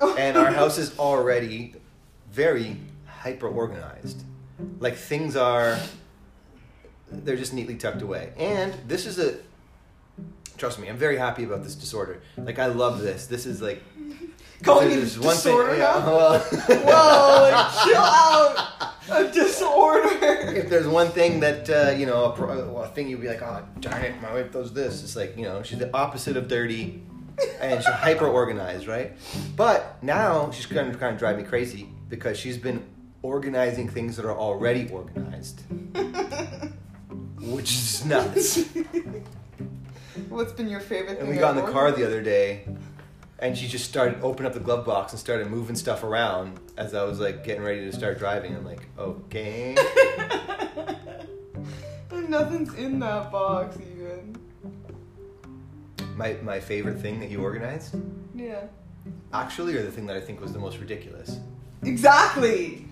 oh. 0.00 0.14
and 0.16 0.36
our 0.36 0.50
house 0.50 0.78
is 0.78 0.98
already 0.98 1.74
very 2.30 2.76
hyper 3.06 3.48
organized. 3.48 4.22
Like 4.78 4.96
things 4.96 5.36
are, 5.36 5.78
they're 7.10 7.36
just 7.36 7.52
neatly 7.52 7.76
tucked 7.76 8.02
away. 8.02 8.32
And 8.36 8.74
this 8.86 9.06
is 9.06 9.18
a, 9.18 9.38
trust 10.56 10.78
me, 10.78 10.88
I'm 10.88 10.96
very 10.96 11.16
happy 11.16 11.44
about 11.44 11.62
this 11.62 11.74
disorder. 11.74 12.22
Like 12.36 12.58
I 12.58 12.66
love 12.66 13.00
this. 13.00 13.26
This 13.26 13.46
is 13.46 13.60
like 13.60 13.82
Calling 14.62 14.90
it 14.92 15.00
disorder 15.00 15.76
yeah, 15.76 15.78
now? 15.78 16.06
well, 16.06 16.38
Whoa, 16.68 17.50
like, 17.50 17.84
chill 17.84 17.96
out. 17.96 18.84
A 19.10 19.32
disorder. 19.32 20.08
if 20.56 20.70
there's 20.70 20.86
one 20.86 21.10
thing 21.10 21.40
that 21.40 21.68
uh, 21.68 21.90
you 21.90 22.06
know, 22.06 22.26
a, 22.26 22.32
pro- 22.32 22.76
a 22.76 22.88
thing 22.88 23.08
you'd 23.08 23.20
be 23.20 23.28
like, 23.28 23.42
oh 23.42 23.66
darn 23.80 24.02
it, 24.02 24.20
my 24.22 24.32
wife 24.32 24.52
does 24.52 24.72
this. 24.72 25.02
It's 25.02 25.16
like 25.16 25.36
you 25.36 25.44
know, 25.44 25.62
she's 25.62 25.78
the 25.78 25.94
opposite 25.94 26.36
of 26.36 26.48
dirty, 26.48 27.02
and 27.60 27.82
she's 27.82 27.92
hyper 27.92 28.26
organized, 28.26 28.86
right? 28.86 29.12
But 29.56 30.02
now 30.02 30.50
she's 30.50 30.66
kind 30.66 30.88
of 30.88 30.98
kind 30.98 31.12
of 31.12 31.18
drive 31.18 31.36
me 31.36 31.42
crazy 31.44 31.88
because 32.08 32.38
she's 32.38 32.56
been 32.56 32.82
organizing 33.22 33.88
things 33.88 34.16
that 34.16 34.24
are 34.24 34.36
already 34.36 34.88
organized, 34.90 35.62
which 37.40 37.72
is 37.72 38.04
nuts. 38.04 38.64
What's 40.28 40.52
been 40.52 40.68
your 40.68 40.80
favorite 40.80 41.18
thing? 41.18 41.26
And 41.26 41.28
we 41.28 41.36
got 41.36 41.56
in 41.56 41.64
the 41.64 41.72
car 41.72 41.90
the 41.90 42.06
other 42.06 42.22
day, 42.22 42.64
and 43.38 43.56
she 43.56 43.66
just 43.68 43.84
started 43.84 44.18
opening 44.22 44.46
up 44.46 44.54
the 44.54 44.60
glove 44.60 44.84
box 44.86 45.12
and 45.12 45.18
started 45.20 45.48
moving 45.48 45.76
stuff 45.76 46.02
around 46.04 46.58
as 46.76 46.94
I 46.94 47.02
was 47.04 47.18
like 47.20 47.44
getting 47.44 47.62
ready 47.62 47.80
to 47.84 47.92
start 47.92 48.18
driving. 48.18 48.54
I'm 48.54 48.64
like, 48.64 48.86
okay. 48.98 49.76
And 52.10 52.28
Nothing's 52.30 52.72
in 52.74 52.98
that 53.00 53.30
box 53.32 53.76
even. 53.76 54.36
My 56.16 56.36
my 56.42 56.60
favorite 56.60 57.00
thing 57.00 57.18
that 57.20 57.28
you 57.30 57.40
organized, 57.42 57.96
Yeah. 58.34 58.62
actually, 59.32 59.76
or 59.76 59.82
the 59.82 59.90
thing 59.90 60.06
that 60.06 60.16
I 60.16 60.20
think 60.20 60.40
was 60.40 60.52
the 60.52 60.58
most 60.60 60.78
ridiculous. 60.78 61.38
Exactly. 61.82 62.86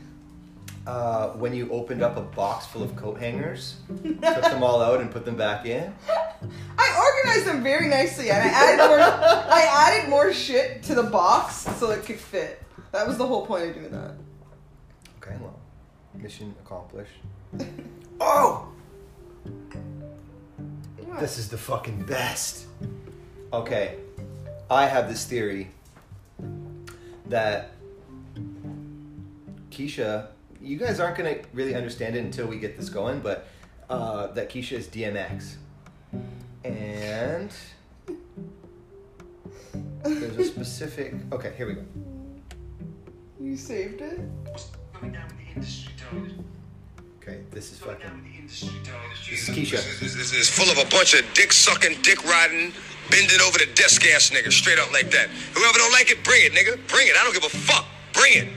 Uh, 0.86 1.28
when 1.34 1.54
you 1.54 1.70
opened 1.70 2.02
up 2.02 2.16
a 2.16 2.20
box 2.22 2.66
full 2.66 2.82
of 2.82 2.96
coat 2.96 3.16
hangers, 3.20 3.76
took 4.02 4.20
them 4.20 4.62
all 4.64 4.82
out 4.82 5.00
and 5.00 5.10
put 5.12 5.24
them 5.24 5.36
back 5.36 5.64
in. 5.66 5.94
I 6.76 6.91
organized 7.22 7.46
them 7.46 7.62
very 7.62 7.88
nicely, 7.88 8.30
and 8.30 8.42
I 8.42 8.52
added 8.52 8.88
more. 8.88 8.98
I 8.98 9.68
added 9.70 10.10
more 10.10 10.32
shit 10.32 10.82
to 10.84 10.94
the 10.94 11.02
box 11.02 11.56
so 11.78 11.90
it 11.90 12.04
could 12.04 12.18
fit. 12.18 12.62
That 12.92 13.06
was 13.06 13.16
the 13.18 13.26
whole 13.26 13.46
point 13.46 13.68
of 13.68 13.74
doing 13.74 13.90
that. 13.90 14.14
Okay, 15.22 15.36
well, 15.40 15.58
mission 16.14 16.54
accomplished. 16.64 17.12
Oh, 18.24 18.68
this 21.18 21.36
is 21.36 21.48
the 21.48 21.58
fucking 21.58 22.04
best. 22.04 22.66
Okay, 23.52 23.96
I 24.70 24.86
have 24.86 25.08
this 25.08 25.24
theory 25.26 25.72
that 27.26 27.72
Keisha, 29.72 30.28
you 30.60 30.76
guys 30.76 31.00
aren't 31.00 31.16
gonna 31.16 31.38
really 31.52 31.74
understand 31.74 32.14
it 32.14 32.20
until 32.20 32.46
we 32.46 32.60
get 32.60 32.76
this 32.76 32.88
going, 32.88 33.18
but 33.18 33.48
uh, 33.90 34.28
that 34.28 34.50
Keisha 34.50 34.74
is 34.74 34.86
DMX, 34.86 35.56
and 36.64 37.50
there's 40.04 40.36
a 40.36 40.44
specific. 40.44 41.14
Okay, 41.32 41.52
here 41.56 41.66
we 41.66 41.74
go. 41.74 41.84
You 43.40 43.56
saved 43.56 44.00
it. 44.00 44.20
What's 44.50 44.70
down 45.00 45.12
with 45.12 45.38
the 45.38 45.54
industry, 45.54 45.92
dog? 45.98 46.28
Okay, 47.22 47.40
this 47.50 47.72
is 47.72 47.80
What's 47.84 48.00
fucking. 48.02 48.22
with 48.22 48.32
the 48.32 48.38
industry, 48.38 48.78
dog? 48.84 48.94
This 49.28 49.48
is 49.48 49.54
Keisha. 49.56 49.74
It's, 50.02 50.02
it's- 50.14 50.32
it's 50.32 50.48
full 50.48 50.70
of 50.70 50.78
a 50.78 50.88
bunch 50.90 51.14
of 51.14 51.22
dick 51.34 51.52
sucking, 51.52 52.02
dick 52.02 52.24
riding, 52.24 52.72
bending 53.10 53.40
over 53.40 53.58
the 53.58 53.66
desk 53.74 54.06
ass 54.06 54.30
niggas, 54.30 54.52
straight 54.52 54.78
up 54.78 54.92
like 54.92 55.10
that. 55.10 55.28
Whoever 55.54 55.78
don't 55.78 55.92
like 55.92 56.10
it, 56.10 56.22
bring 56.24 56.42
it, 56.44 56.52
nigga. 56.52 56.78
Bring 56.88 57.08
it. 57.08 57.16
I 57.18 57.24
don't 57.24 57.34
give 57.34 57.44
a 57.44 57.48
fuck. 57.48 57.84
Bring 58.12 58.34
it. 58.34 58.48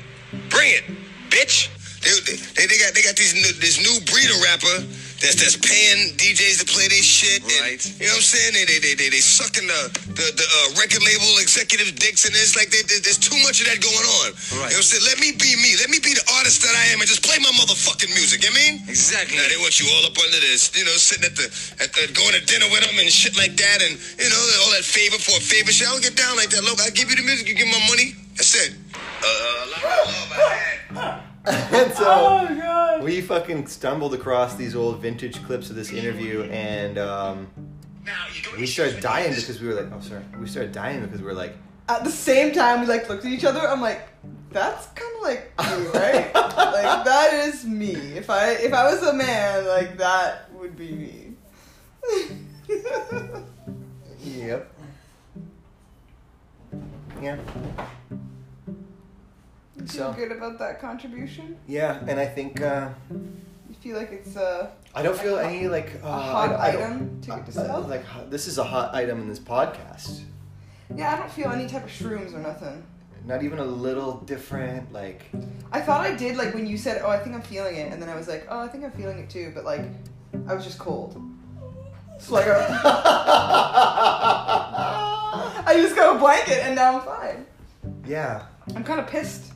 Bring 0.49 0.71
it, 0.73 0.83
bitch. 1.29 1.69
They, 2.05 2.11
they, 2.21 2.67
they 2.67 2.77
got 2.77 2.93
they 2.93 3.01
got 3.01 3.15
these 3.15 3.33
new, 3.33 3.49
this 3.59 3.81
new 3.81 3.97
breed 4.05 4.29
of 4.29 4.37
rapper 4.45 4.85
that's 5.23 5.39
that's 5.39 5.55
paying 5.57 6.11
DJs 6.19 6.59
to 6.61 6.65
play 6.67 6.87
their 6.91 7.01
shit. 7.03 7.39
and- 7.43 7.79
you 8.01 8.07
know 8.11 8.15
what 8.19 8.25
I'm 8.25 8.31
saying? 8.35 8.51
They 8.53 8.65
they 8.67 8.79
they 8.83 8.93
they, 8.99 9.09
they 9.09 9.23
sucking 9.23 9.65
the 9.65 9.81
the, 10.11 10.25
the 10.35 10.45
uh, 10.47 10.67
record 10.79 11.01
label 11.03 11.39
executive 11.39 11.95
dicks, 11.95 12.25
and 12.27 12.35
it's 12.35 12.55
like 12.55 12.69
they, 12.69 12.83
they- 12.85 12.99
there's 13.01 13.17
too 13.19 13.35
much 13.47 13.63
of 13.63 13.67
that 13.71 13.79
going 13.79 14.05
on. 14.23 14.27
Right. 14.59 14.71
You 14.71 14.75
know 14.75 14.83
what 14.83 14.85
I'm 14.85 14.91
saying? 14.91 15.05
Let 15.07 15.17
me 15.23 15.31
be 15.39 15.55
me. 15.63 15.75
Let 15.79 15.89
me 15.89 15.99
be 16.03 16.11
the 16.13 16.25
artist 16.39 16.61
that 16.67 16.75
I 16.75 16.91
am, 16.91 16.99
and 16.99 17.07
just 17.07 17.23
play 17.23 17.39
my 17.39 17.51
motherfucking 17.55 18.11
music. 18.13 18.43
You 18.43 18.51
know 18.51 18.59
what 18.59 18.67
I 18.67 18.83
mean? 18.83 18.91
Exactly. 18.91 19.39
Now 19.39 19.47
they 19.47 19.57
want 19.59 19.79
you 19.79 19.87
all 19.95 20.03
up 20.05 20.15
under 20.19 20.39
this, 20.43 20.69
you 20.75 20.83
know, 20.83 20.95
sitting 20.99 21.25
at 21.25 21.35
the, 21.39 21.47
at 21.79 21.89
the 21.95 22.11
going 22.11 22.35
to 22.35 22.41
dinner 22.45 22.67
with 22.71 22.83
them 22.83 22.95
and 22.99 23.07
shit 23.07 23.33
like 23.39 23.55
that, 23.55 23.79
and 23.87 23.95
you 24.19 24.27
know 24.29 24.41
all 24.67 24.71
that 24.75 24.83
favor 24.85 25.17
for 25.17 25.35
a 25.39 25.43
favor 25.43 25.71
shit. 25.71 25.87
I 25.87 25.91
don't 25.95 26.03
get 26.03 26.15
down 26.19 26.35
like 26.35 26.51
that. 26.51 26.61
Look, 26.67 26.79
I 26.83 26.91
give 26.91 27.07
you 27.09 27.15
the 27.15 27.23
music, 27.25 27.47
you 27.47 27.55
give 27.55 27.71
my 27.71 27.81
money. 27.87 28.13
That's 28.35 28.51
it. 28.55 28.75
Uh, 28.95 29.25
a 29.25 29.67
lot 29.79 29.97
of 30.03 30.07
love 30.11 30.31
I 30.35 30.53
had. 30.59 31.24
and 31.47 31.93
so 31.93 32.03
Oh 32.07 32.99
we 33.01 33.21
fucking 33.21 33.67
stumbled 33.67 34.13
across 34.13 34.55
these 34.55 34.75
old 34.75 35.01
vintage 35.01 35.43
clips 35.45 35.69
of 35.69 35.75
this 35.75 35.91
interview 35.91 36.43
and 36.43 36.97
um, 36.97 37.47
we 38.57 38.65
started 38.65 39.01
dying 39.01 39.33
because 39.33 39.61
we 39.61 39.67
were 39.67 39.73
like 39.73 39.91
oh 39.93 39.99
sorry 39.99 40.23
we 40.39 40.47
started 40.47 40.71
dying 40.71 41.01
because 41.01 41.19
we 41.21 41.27
were 41.27 41.33
like 41.33 41.55
At 41.87 42.03
the 42.03 42.11
same 42.11 42.51
time, 42.53 42.81
we 42.81 42.87
like 42.87 43.07
looked 43.09 43.25
at 43.25 43.31
each 43.31 43.45
other. 43.45 43.59
I'm 43.61 43.79
like, 43.81 44.07
that's 44.49 44.87
kind 44.87 45.15
of 45.17 45.21
like 45.21 45.53
me, 45.59 45.87
right? 45.93 46.33
like 46.33 47.05
that 47.11 47.33
is 47.45 47.63
me. 47.65 47.93
If 47.93 48.29
I 48.29 48.51
if 48.53 48.73
I 48.73 48.91
was 48.91 49.03
a 49.03 49.13
man, 49.13 49.67
like 49.67 49.97
that 49.97 50.51
would 50.53 50.75
be 50.75 50.91
me. 50.91 51.33
yep 54.23 54.71
yeah 57.21 57.37
You 59.85 59.91
So- 59.91 60.13
feel 60.13 60.27
good 60.27 60.37
about 60.37 60.57
that 60.59 60.79
contribution? 60.81 61.57
Yeah, 61.67 61.99
and 62.07 62.19
I 62.19 62.25
think 62.25 62.59
uh, 62.61 62.89
You 63.11 63.75
feel 63.81 63.95
like 63.97 64.11
it's 64.11 64.35
uh, 64.35 64.71
I 64.95 65.01
don't 65.03 65.17
feel 65.17 65.37
any 65.37 65.67
like 65.67 65.89
uh, 66.03 66.07
a 66.07 66.11
hot 66.11 66.49
I, 66.53 66.55
I 66.55 66.67
item 66.69 67.21
to 67.21 67.27
get 67.29 67.45
to 67.45 67.51
sell? 67.51 67.81
like 67.81 68.03
this 68.31 68.47
is 68.47 68.57
a 68.57 68.63
hot 68.63 68.95
item 68.95 69.19
in 69.21 69.27
this 69.29 69.39
podcast. 69.39 70.23
yeah, 70.95 71.13
I 71.13 71.17
don't 71.19 71.31
feel 71.31 71.51
any 71.51 71.67
type 71.67 71.83
of 71.83 71.91
shrooms 71.91 72.33
or 72.33 72.39
nothing. 72.39 72.83
Not 73.25 73.43
even 73.43 73.59
a 73.59 73.65
little 73.65 74.13
different. 74.25 74.91
Like 74.91 75.21
I 75.71 75.81
thought 75.81 76.01
I 76.01 76.15
did 76.15 76.35
like 76.37 76.53
when 76.55 76.65
you 76.65 76.77
said, 76.77 77.01
"Oh, 77.03 77.09
I 77.09 77.19
think 77.19 77.35
I'm 77.35 77.41
feeling 77.43 77.75
it," 77.75 77.91
and 77.91 78.01
then 78.01 78.09
I 78.09 78.15
was 78.15 78.27
like, 78.27 78.47
"Oh, 78.49 78.59
I 78.65 78.67
think 78.67 78.83
I'm 78.83 78.91
feeling 78.91 79.17
it 79.19 79.29
too," 79.29 79.51
but 79.55 79.65
like, 79.65 79.85
I 80.47 80.53
was 80.55 80.63
just 80.63 80.79
cold. 80.79 81.21
So 82.19 82.33
like, 82.35 82.45
I 85.67 85.73
just 85.81 85.95
got 85.95 86.15
a 86.15 86.19
blanket 86.19 86.59
and 86.65 86.75
now 86.75 86.95
I'm 86.99 87.01
fine. 87.05 87.45
yeah. 88.07 88.45
I'm 88.75 88.83
kind 88.83 88.99
of 88.99 89.05
pissed 89.07 89.53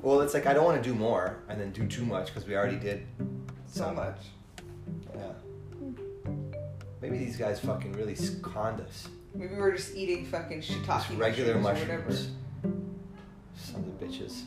Well, 0.00 0.20
it's 0.20 0.34
like 0.34 0.46
I 0.46 0.54
don't 0.54 0.64
want 0.64 0.82
to 0.82 0.88
do 0.88 0.94
more 0.94 1.38
and 1.48 1.60
then 1.60 1.72
do 1.72 1.86
too 1.86 2.04
much 2.04 2.26
because 2.28 2.46
we 2.46 2.56
already 2.56 2.76
did. 2.76 3.06
so 3.66 3.92
much. 3.92 4.18
Yeah. 5.14 5.32
Maybe 7.00 7.18
these 7.18 7.36
guys 7.36 7.60
fucking 7.60 7.92
really 7.92 8.16
conned 8.42 8.80
us. 8.80 9.08
Maybe 9.34 9.54
we're 9.54 9.76
just 9.76 9.94
eating 9.94 10.24
fucking 10.26 10.62
Just 10.62 10.78
shiitake 10.86 11.18
regular 11.18 11.58
mushrooms, 11.58 12.04
mushrooms. 12.06 12.30
Sons 13.56 13.88
of 13.88 13.98
the 13.98 14.04
bitches. 14.06 14.42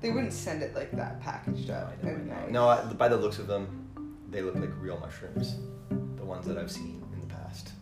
They 0.00 0.10
wouldn't 0.10 0.32
send 0.32 0.62
it 0.62 0.74
like 0.74 0.90
that 0.92 1.20
packaged 1.20 1.70
up. 1.70 1.88
I 1.88 2.06
Every 2.08 2.24
don't 2.24 2.28
know. 2.28 2.46
No, 2.50 2.68
I, 2.68 2.82
by 2.92 3.08
the 3.08 3.16
looks 3.16 3.38
of 3.38 3.46
them, 3.46 3.88
they 4.30 4.42
look 4.42 4.54
like 4.56 4.70
real 4.80 4.98
mushrooms. 4.98 5.56
The 6.16 6.24
ones 6.24 6.46
that 6.46 6.58
I've 6.58 6.70
seen 6.70 7.02
in 7.12 7.20
the 7.20 7.26
past. 7.34 7.72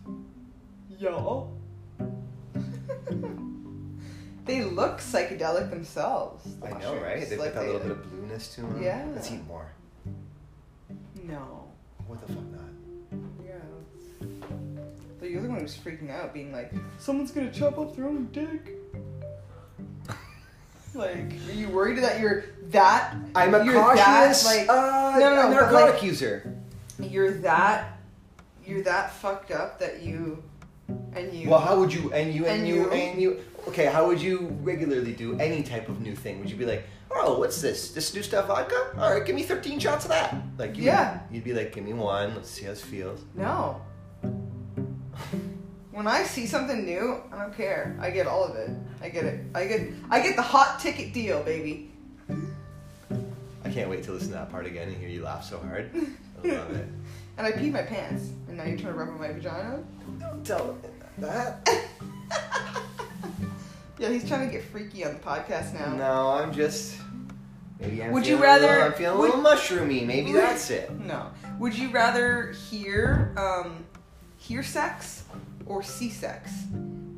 Yo. 0.89 1.51
They 4.51 4.63
look 4.63 4.99
psychedelic 4.99 5.69
themselves. 5.69 6.43
the 6.57 6.67
I 6.67 6.79
know, 6.79 6.95
right? 6.97 7.27
They've 7.29 7.39
Like 7.39 7.53
got 7.53 7.61
that 7.61 7.67
they- 7.67 7.73
little 7.73 7.81
bit 7.81 7.91
of 7.91 8.11
blueness 8.11 8.53
to 8.55 8.61
them. 8.61 8.81
Yeah. 8.83 9.05
Let's 9.13 9.31
eat 9.31 9.45
more. 9.47 9.71
No. 11.23 11.67
What 12.07 12.19
the 12.25 12.33
fuck 12.33 12.43
not? 12.51 13.19
Yeah. 13.45 14.27
But 15.19 15.29
you're 15.29 15.41
the 15.41 15.49
one 15.49 15.59
who's 15.59 15.77
freaking 15.77 16.09
out, 16.11 16.33
being 16.33 16.51
like, 16.51 16.71
someone's 16.99 17.31
gonna 17.31 17.51
chop 17.51 17.77
up 17.77 17.95
their 17.95 18.07
own 18.07 18.27
dick. 18.33 18.75
like, 20.93 21.33
are 21.47 21.53
you 21.53 21.69
worried 21.69 21.99
that 21.99 22.19
you're 22.19 22.43
that? 22.71 23.15
I'm 23.35 23.53
a 23.53 23.59
cautious 23.59 24.43
That, 24.43 24.67
like, 24.67 24.69
uh, 24.69 25.17
no, 25.19 25.35
no, 25.35 25.41
no, 25.43 25.49
narcotic 25.51 25.95
like- 25.95 26.03
user. 26.03 26.57
you're 26.99 27.31
that. 27.41 27.97
You're 28.65 28.83
that 28.83 29.11
fucked 29.13 29.51
up 29.51 29.79
that 29.79 30.01
you, 30.03 30.43
and 31.13 31.33
you. 31.33 31.49
Well, 31.49 31.59
how 31.59 31.79
would 31.79 31.93
you 31.93 32.11
and 32.13 32.33
you 32.33 32.45
and, 32.45 32.59
And 32.59 32.67
you, 32.67 32.75
you? 32.75 32.89
and 32.91 33.21
you? 33.21 33.39
Okay, 33.67 33.85
how 33.85 34.07
would 34.07 34.21
you 34.21 34.57
regularly 34.63 35.13
do 35.13 35.37
any 35.39 35.63
type 35.63 35.87
of 35.87 36.01
new 36.01 36.15
thing? 36.15 36.39
Would 36.39 36.49
you 36.49 36.57
be 36.57 36.65
like, 36.65 36.83
oh, 37.11 37.37
what's 37.39 37.61
this? 37.61 37.91
This 37.91 38.13
new 38.13 38.23
stuff 38.23 38.47
vodka? 38.47 38.95
All 38.97 39.13
right, 39.13 39.25
give 39.25 39.35
me 39.35 39.43
13 39.43 39.79
shots 39.79 40.05
of 40.05 40.09
that. 40.09 40.35
Like, 40.57 40.75
you 40.77 40.83
Yeah. 40.83 41.21
Would, 41.27 41.35
you'd 41.35 41.43
be 41.43 41.53
like, 41.53 41.73
give 41.73 41.83
me 41.83 41.93
one. 41.93 42.35
Let's 42.35 42.49
see 42.49 42.63
how 42.65 42.71
this 42.71 42.81
feels. 42.81 43.21
No. 43.35 43.81
When 45.91 46.07
I 46.07 46.23
see 46.23 46.47
something 46.47 46.85
new, 46.85 47.21
I 47.31 47.37
don't 47.37 47.55
care. 47.55 47.97
I 47.99 48.09
get 48.09 48.25
all 48.25 48.43
of 48.45 48.55
it. 48.55 48.71
I 49.01 49.09
get 49.09 49.25
it. 49.25 49.45
I 49.53 49.65
get. 49.65 49.89
I 50.09 50.21
get 50.21 50.35
the 50.35 50.41
hot 50.41 50.79
ticket 50.79 51.13
deal, 51.13 51.43
baby. 51.43 51.91
I 53.63 53.69
can't 53.69 53.89
wait 53.89 54.03
to 54.05 54.11
listen 54.11 54.29
to 54.29 54.35
that 54.35 54.49
part 54.49 54.65
again 54.65 54.87
and 54.87 54.97
hear 54.97 55.09
you 55.09 55.21
laugh 55.23 55.43
so 55.43 55.59
hard. 55.59 55.91
I 56.43 56.47
love 56.47 56.71
it. 56.71 56.87
And 57.37 57.45
I 57.45 57.51
peed 57.51 57.71
my 57.73 57.83
pants, 57.83 58.29
and 58.47 58.57
now 58.57 58.63
you're 58.63 58.77
trying 58.77 58.93
to 58.93 58.99
rub 58.99 59.09
on 59.09 59.19
my 59.19 59.31
vagina. 59.31 59.83
Don't 60.19 60.45
tell 60.45 60.65
them 60.65 60.81
that. 61.19 61.69
Yeah, 64.01 64.09
he's 64.09 64.27
trying 64.27 64.47
to 64.47 64.51
get 64.51 64.63
freaky 64.63 65.05
on 65.05 65.13
the 65.13 65.19
podcast 65.19 65.75
now. 65.75 65.93
No, 65.93 66.29
I'm 66.31 66.51
just. 66.51 66.95
Maybe 67.79 68.01
I'm 68.03 68.11
Would 68.13 68.25
you 68.25 68.37
feeling 68.37 68.49
a 68.49 68.53
little- 68.53 68.67
rather- 68.69 68.83
I'm 68.85 68.93
feeling 68.93 69.19
would- 69.19 69.33
a 69.33 69.37
little 69.37 69.51
mushroomy. 69.51 70.05
Maybe 70.07 70.33
Would- 70.33 70.41
that's 70.41 70.71
it. 70.71 70.89
No. 70.99 71.27
Would 71.59 71.77
you 71.77 71.89
rather 71.91 72.51
hear 72.51 73.31
um 73.37 73.85
hear 74.37 74.63
sex 74.63 75.23
or 75.67 75.83
see 75.83 76.09
sex? 76.09 76.51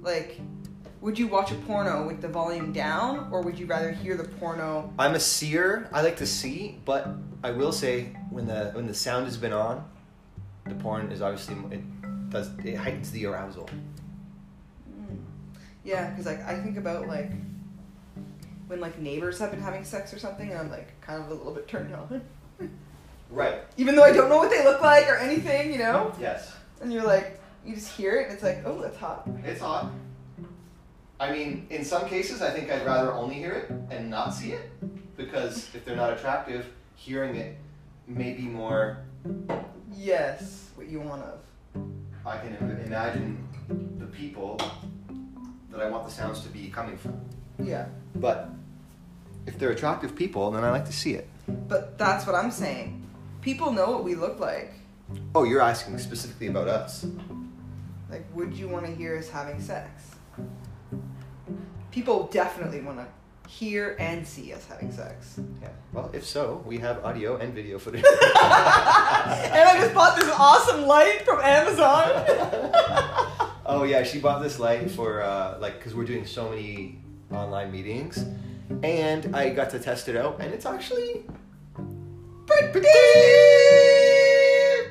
Like 0.02 0.42
would 1.00 1.18
you 1.20 1.28
watch 1.28 1.52
a 1.52 1.56
porno 1.56 2.06
with 2.08 2.22
the 2.22 2.28
volume 2.30 2.72
down 2.74 3.28
or 3.32 3.42
would 3.42 3.58
you 3.60 3.66
rather 3.66 3.92
hear 3.92 4.16
the 4.18 4.24
porno 4.26 4.92
I'm 5.00 5.16
a 5.16 5.20
seer. 5.20 5.90
I 5.94 6.02
like 6.02 6.18
to 6.18 6.26
see, 6.26 6.80
but 6.86 7.08
I 7.44 7.52
will 7.52 7.72
say 7.72 8.16
when 8.30 8.46
the 8.46 8.72
when 8.74 8.88
the 8.88 8.94
sound 8.94 9.24
has 9.26 9.38
been 9.38 9.54
on, 9.54 9.86
the 10.66 10.76
porn 10.76 11.12
is 11.14 11.22
obviously 11.22 11.56
it 11.72 11.82
does 12.30 12.50
it 12.64 12.76
heightens 12.76 13.12
the 13.12 13.26
arousal. 13.26 13.70
Yeah, 15.84 16.10
because 16.10 16.26
like 16.26 16.44
I 16.46 16.60
think 16.60 16.78
about 16.78 17.08
like 17.08 17.32
when 18.68 18.80
like 18.80 19.00
neighbors 19.00 19.40
have 19.40 19.52
been 19.52 19.62
having 19.62 19.84
sex 19.84 20.14
or 20.14 20.20
something 20.20 20.50
and 20.50 20.60
I'm 20.60 20.70
like 20.70 21.00
kind 21.02 21.22
of 21.22 21.30
a 21.30 21.34
little 21.34 21.54
bit 21.54 21.68
turned 21.68 21.94
on. 21.94 22.22
Right. 23.30 23.62
Even 23.78 23.96
though 23.96 24.04
I 24.04 24.12
don't 24.12 24.30
know 24.30 24.38
what 24.38 24.52
they 24.52 24.64
look 24.64 24.80
like 24.80 25.08
or 25.10 25.18
anything, 25.18 25.72
you 25.72 25.80
know? 25.80 26.14
Yes. 26.20 26.54
And 26.82 26.94
you're 26.94 27.04
like 27.04 27.40
you 27.66 27.74
just 27.74 27.90
hear 27.90 28.18
it 28.18 28.26
and 28.26 28.34
it's 28.34 28.44
like, 28.44 28.62
oh 28.64 28.80
that's 28.80 28.98
hot. 28.98 29.28
It's 29.44 29.60
hot. 29.60 29.92
I 31.20 31.32
mean, 31.32 31.66
in 31.72 31.84
some 31.84 32.08
cases, 32.08 32.44
I 32.44 32.52
think 32.52 32.72
I'd 32.72 32.86
rather 32.86 33.12
only 33.12 33.36
hear 33.36 33.54
it 33.54 33.72
and 33.90 34.10
not 34.10 34.36
see 34.36 34.52
it 34.52 34.70
because 35.18 35.74
if 35.74 35.84
they're 35.84 35.96
not 35.96 36.14
attractive, 36.14 36.68
hearing 36.96 37.36
it 37.36 37.58
may 38.08 38.34
be 38.34 38.44
more. 38.44 38.98
Yes, 39.96 40.70
what 40.76 40.88
you 40.88 41.00
want 41.00 41.24
of. 41.24 41.40
I 42.26 42.38
can 42.38 42.56
imagine 42.86 43.48
the 43.98 44.06
people 44.06 44.60
that 45.74 45.82
I 45.82 45.90
want 45.90 46.06
the 46.06 46.12
sounds 46.12 46.42
to 46.42 46.50
be 46.50 46.70
coming 46.70 46.98
from. 46.98 47.20
Yeah. 47.62 47.88
But 48.16 48.50
if 49.46 49.58
they're 49.58 49.72
attractive 49.72 50.16
people, 50.16 50.52
then 50.52 50.64
I 50.64 50.70
like 50.70 50.86
to 50.86 50.94
see 50.94 51.14
it. 51.14 51.28
But 51.48 51.98
that's 51.98 52.26
what 52.26 52.36
I'm 52.36 52.52
saying. 52.52 53.06
People 53.42 53.72
know 53.72 53.92
what 53.92 54.04
we 54.04 54.16
look 54.16 54.40
like. 54.40 54.74
Oh, 55.36 55.44
you're 55.44 55.62
asking 55.62 55.98
specifically 55.98 56.48
about 56.48 56.68
us. 56.68 57.06
Like, 58.10 58.26
would 58.36 58.54
you 58.54 58.68
want 58.68 58.86
to 58.86 58.94
hear 58.94 59.18
us 59.18 59.30
having 59.30 59.60
sex? 59.60 59.90
People 61.92 62.30
definitely 62.32 62.82
want 62.82 63.00
to 63.00 63.08
hear 63.50 63.96
and 64.00 64.26
see 64.26 64.54
us 64.54 64.66
having 64.66 64.92
sex. 64.92 65.40
Yeah. 65.62 65.70
Well, 65.92 66.10
if 66.14 66.26
so, 66.26 66.64
we 66.66 66.78
have 66.78 67.04
audio 67.04 67.38
and 67.38 67.54
video 67.54 67.80
footage. 67.80 68.06
and 68.06 68.36
I 68.36 69.78
just 69.80 69.94
bought 69.94 70.16
this 70.16 70.30
awesome 70.30 70.86
light 70.86 71.24
from 71.26 71.40
Amazon. 71.42 73.50
oh 73.66 73.84
yeah, 73.84 74.04
she 74.04 74.20
bought 74.20 74.42
this 74.42 74.60
light 74.60 74.90
for 74.92 75.22
uh, 75.22 75.58
like 75.60 75.78
because 75.78 75.96
we're 75.96 76.06
doing 76.06 76.26
so 76.26 76.50
many 76.50 77.00
online 77.32 77.72
meetings, 77.72 78.26
and 78.84 79.36
I 79.36 79.50
got 79.50 79.70
to 79.72 79.80
test 79.80 80.08
it 80.10 80.16
out, 80.16 80.40
and 80.40 80.54
it's 80.54 80.66
actually 80.66 81.26
pretty, 82.46 82.72
pretty, 82.72 82.90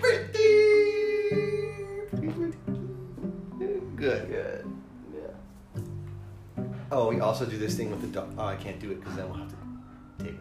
pretty, 0.01 0.33
good. 2.37 2.57
Good. 3.97 4.63
Yeah. 5.15 6.65
Oh, 6.91 7.09
we 7.09 7.21
also 7.21 7.47
do 7.47 7.57
this 7.57 7.77
thing 7.77 7.91
with 7.91 8.01
the 8.01 8.09
dog. 8.09 8.35
Oh, 8.37 8.45
I 8.45 8.57
can't 8.57 8.79
do 8.81 8.91
it 8.91 9.01
because 9.01 9.17
then 9.17 9.29
we'll 9.29 9.39
have 9.39 9.49
to 9.49 10.25
take. 10.25 10.35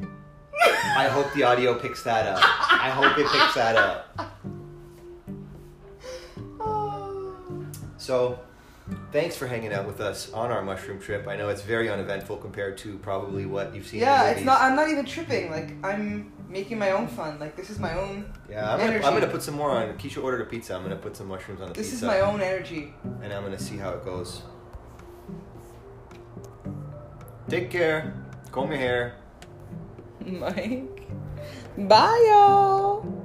I 0.96 1.08
hope 1.08 1.32
the 1.34 1.44
audio 1.44 1.78
picks 1.78 2.02
that 2.02 2.26
up. 2.26 2.40
I 2.42 2.90
hope 2.90 3.16
it 3.18 3.26
picks 3.26 3.54
that 3.54 3.76
up. 3.76 4.30
So, 8.10 8.40
thanks 9.12 9.36
for 9.36 9.46
hanging 9.46 9.72
out 9.72 9.86
with 9.86 10.00
us 10.00 10.32
on 10.32 10.50
our 10.50 10.62
mushroom 10.62 10.98
trip. 11.00 11.28
I 11.28 11.36
know 11.36 11.48
it's 11.48 11.62
very 11.62 11.88
uneventful 11.88 12.38
compared 12.38 12.76
to 12.78 12.98
probably 12.98 13.46
what 13.46 13.72
you've 13.72 13.86
seen. 13.86 14.00
yeah, 14.00 14.30
it's 14.30 14.44
not. 14.44 14.60
I'm 14.60 14.74
not 14.74 14.88
even 14.88 15.04
tripping. 15.04 15.48
Like, 15.48 15.76
I'm 15.84 16.32
making 16.48 16.76
my 16.80 16.90
own 16.90 17.06
fun. 17.06 17.38
Like, 17.38 17.54
this 17.54 17.70
is 17.70 17.78
my 17.78 17.96
own. 17.96 18.32
Yeah, 18.50 18.68
I'm 18.74 18.80
gonna. 18.80 18.96
I'm 19.06 19.14
gonna 19.14 19.28
put 19.28 19.44
some 19.44 19.54
more 19.54 19.70
on. 19.70 19.96
Keisha 19.96 20.20
ordered 20.24 20.40
a 20.40 20.44
pizza. 20.44 20.74
I'm 20.74 20.82
gonna 20.82 20.96
put 20.96 21.16
some 21.16 21.28
mushrooms 21.28 21.60
on 21.60 21.68
the 21.68 21.74
This 21.74 21.90
pizza. 21.90 22.04
is 22.06 22.08
my 22.10 22.18
own 22.18 22.40
energy. 22.40 22.92
And 23.22 23.32
I'm 23.32 23.44
gonna 23.44 23.60
see 23.60 23.76
how 23.76 23.90
it 23.90 24.04
goes. 24.04 24.42
Take 27.48 27.70
care. 27.70 28.12
Comb 28.50 28.70
your 28.72 28.80
hair. 28.80 29.14
Mike. 30.26 31.06
Bye, 31.78 32.26
y'all. 32.28 33.19